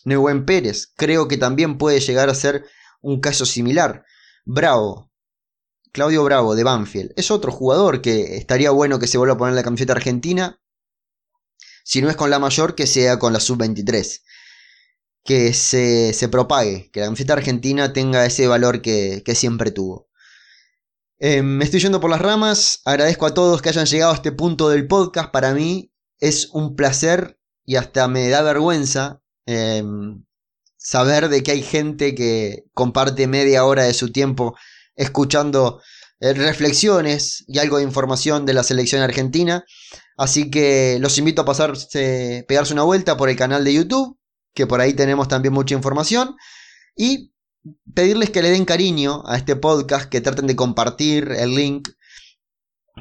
Neuwen 0.05 0.47
Pérez, 0.47 0.93
creo 0.97 1.29
que 1.29 1.37
también 1.37 1.79
puede 1.79 2.01
llegar 2.01 2.29
a 2.29 2.35
ser 2.35 2.65
un 3.01 3.21
caso 3.21 3.47
similar. 3.47 4.05
Bravo, 4.45 5.13
Claudio 5.93 6.25
Bravo 6.25 6.55
de 6.55 6.65
Banfield, 6.65 7.13
es 7.17 7.31
otro 7.31 7.53
jugador 7.53 8.03
que 8.03 8.37
estaría 8.37 8.71
bueno 8.71 8.99
que 8.99 9.07
se 9.07 9.19
vuelva 9.19 9.35
a 9.35 9.39
poner 9.39 9.55
la 9.55 9.63
camiseta 9.63 9.93
argentina. 9.93 10.61
Si 11.85 12.03
no 12.03 12.11
es 12.11 12.17
con 12.17 12.31
la 12.31 12.39
mayor, 12.39 12.75
que 12.75 12.87
sea 12.87 13.19
con 13.19 13.33
la 13.33 13.41
sub-23 13.41 14.21
que 15.25 15.53
se, 15.53 16.29
propague, 16.29 16.91
que 16.93 17.01
la 17.01 17.07
camiseta 17.07 17.35
argentina 17.35 17.93
tenga 17.93 18.25
ese 18.27 18.47
valor 18.47 18.83
que, 18.83 19.23
siempre 19.35 19.71
tuvo. 19.71 20.09
Eh, 21.19 21.43
me 21.43 21.65
estoy 21.65 21.81
yendo 21.81 22.01
por 22.01 22.11
las 22.11 22.21
ramas, 22.21 22.81
agradezco 22.85 23.27
a 23.27 23.35
todos 23.35 23.61
que 23.61 23.69
hayan 23.69 23.87
llegado 23.87 24.13
a 24.13 24.15
este 24.15 24.33
punto 24.33 24.71
del 24.71 24.87
podcast, 24.87 25.31
para 25.31 25.53
mí 25.53 25.93
es 26.19 26.49
un 26.53 26.77
placer 26.77 27.39
y 27.71 27.77
hasta 27.77 28.09
me 28.09 28.29
da 28.29 28.43
vergüenza 28.43 29.23
eh, 29.47 29.85
saber 30.77 31.29
de 31.29 31.45
que 31.45 31.53
hay 31.53 31.63
gente 31.63 32.17
que 32.17 32.65
comparte 32.75 33.29
media 33.29 33.65
hora 33.65 33.85
de 33.85 33.95
su 33.95 34.11
tiempo 34.11 34.57
escuchando 34.97 35.81
eh, 36.19 36.33
reflexiones 36.33 37.45
y 37.47 37.61
algo 37.61 37.77
de 37.77 37.85
información 37.85 38.45
de 38.45 38.55
la 38.55 38.65
selección 38.65 39.03
argentina. 39.03 39.65
Así 40.17 40.51
que 40.51 40.99
los 41.01 41.17
invito 41.19 41.43
a 41.43 41.45
pasarse, 41.45 42.45
pegarse 42.49 42.73
una 42.73 42.83
vuelta 42.83 43.17
por 43.17 43.29
el 43.29 43.37
canal 43.37 43.63
de 43.63 43.75
YouTube 43.75 44.19
que 44.53 44.67
por 44.67 44.81
ahí 44.81 44.95
tenemos 44.95 45.29
también 45.29 45.55
mucha 45.55 45.77
información. 45.77 46.35
Y 46.97 47.33
pedirles 47.95 48.31
que 48.31 48.43
le 48.43 48.51
den 48.51 48.65
cariño 48.65 49.23
a 49.27 49.37
este 49.37 49.55
podcast, 49.55 50.11
que 50.11 50.21
traten 50.21 50.49
de 50.49 50.57
compartir 50.57 51.31
el 51.31 51.55
link, 51.55 51.89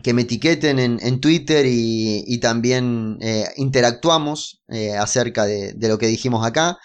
que 0.04 0.14
me 0.14 0.24
etiqueten 0.24 0.80
en, 0.80 1.20
Twitter 1.20 1.66
y, 1.68 2.40
también 2.40 3.18
eh, 3.22 3.46
interactuamos 3.58 4.62
eh, 4.70 4.96
acerca 4.96 5.46
de, 5.46 5.76
lo 5.80 5.98
que 5.98 6.08
dijimos 6.08 6.46
acá. 6.46 6.78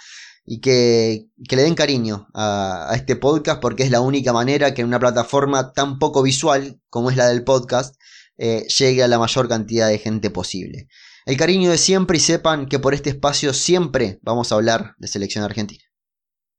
Y 0.46 0.60
que, 0.60 1.26
le 1.48 1.62
den 1.62 1.74
cariño 1.74 2.28
a, 2.34 2.92
este 2.94 3.16
podcast 3.16 3.60
porque 3.60 3.82
es 3.82 3.90
la 3.90 4.00
única 4.00 4.32
manera 4.32 4.74
que 4.74 4.82
en 4.82 4.88
una 4.88 4.98
plataforma 4.98 5.72
tan 5.72 5.98
poco 5.98 6.22
visual 6.22 6.80
como 6.90 7.10
es 7.10 7.16
la 7.16 7.28
del 7.28 7.44
podcast 7.44 7.94
eh, 8.36 8.66
llegue 8.78 9.02
a 9.02 9.08
la 9.08 9.18
mayor 9.18 9.48
cantidad 9.48 9.88
de 9.88 9.98
gente 9.98 10.28
posible 10.28 10.88
el 11.26 11.38
cariño 11.38 11.70
de 11.70 11.78
siempre 11.78 12.18
y 12.18 12.20
sepan 12.20 12.66
que 12.66 12.78
por 12.78 12.92
este 12.92 13.10
espacio 13.10 13.54
siempre 13.54 14.18
vamos 14.22 14.52
a 14.52 14.56
hablar 14.56 14.94
de 14.98 15.08
selección 15.08 15.42
argentina. 15.42 15.82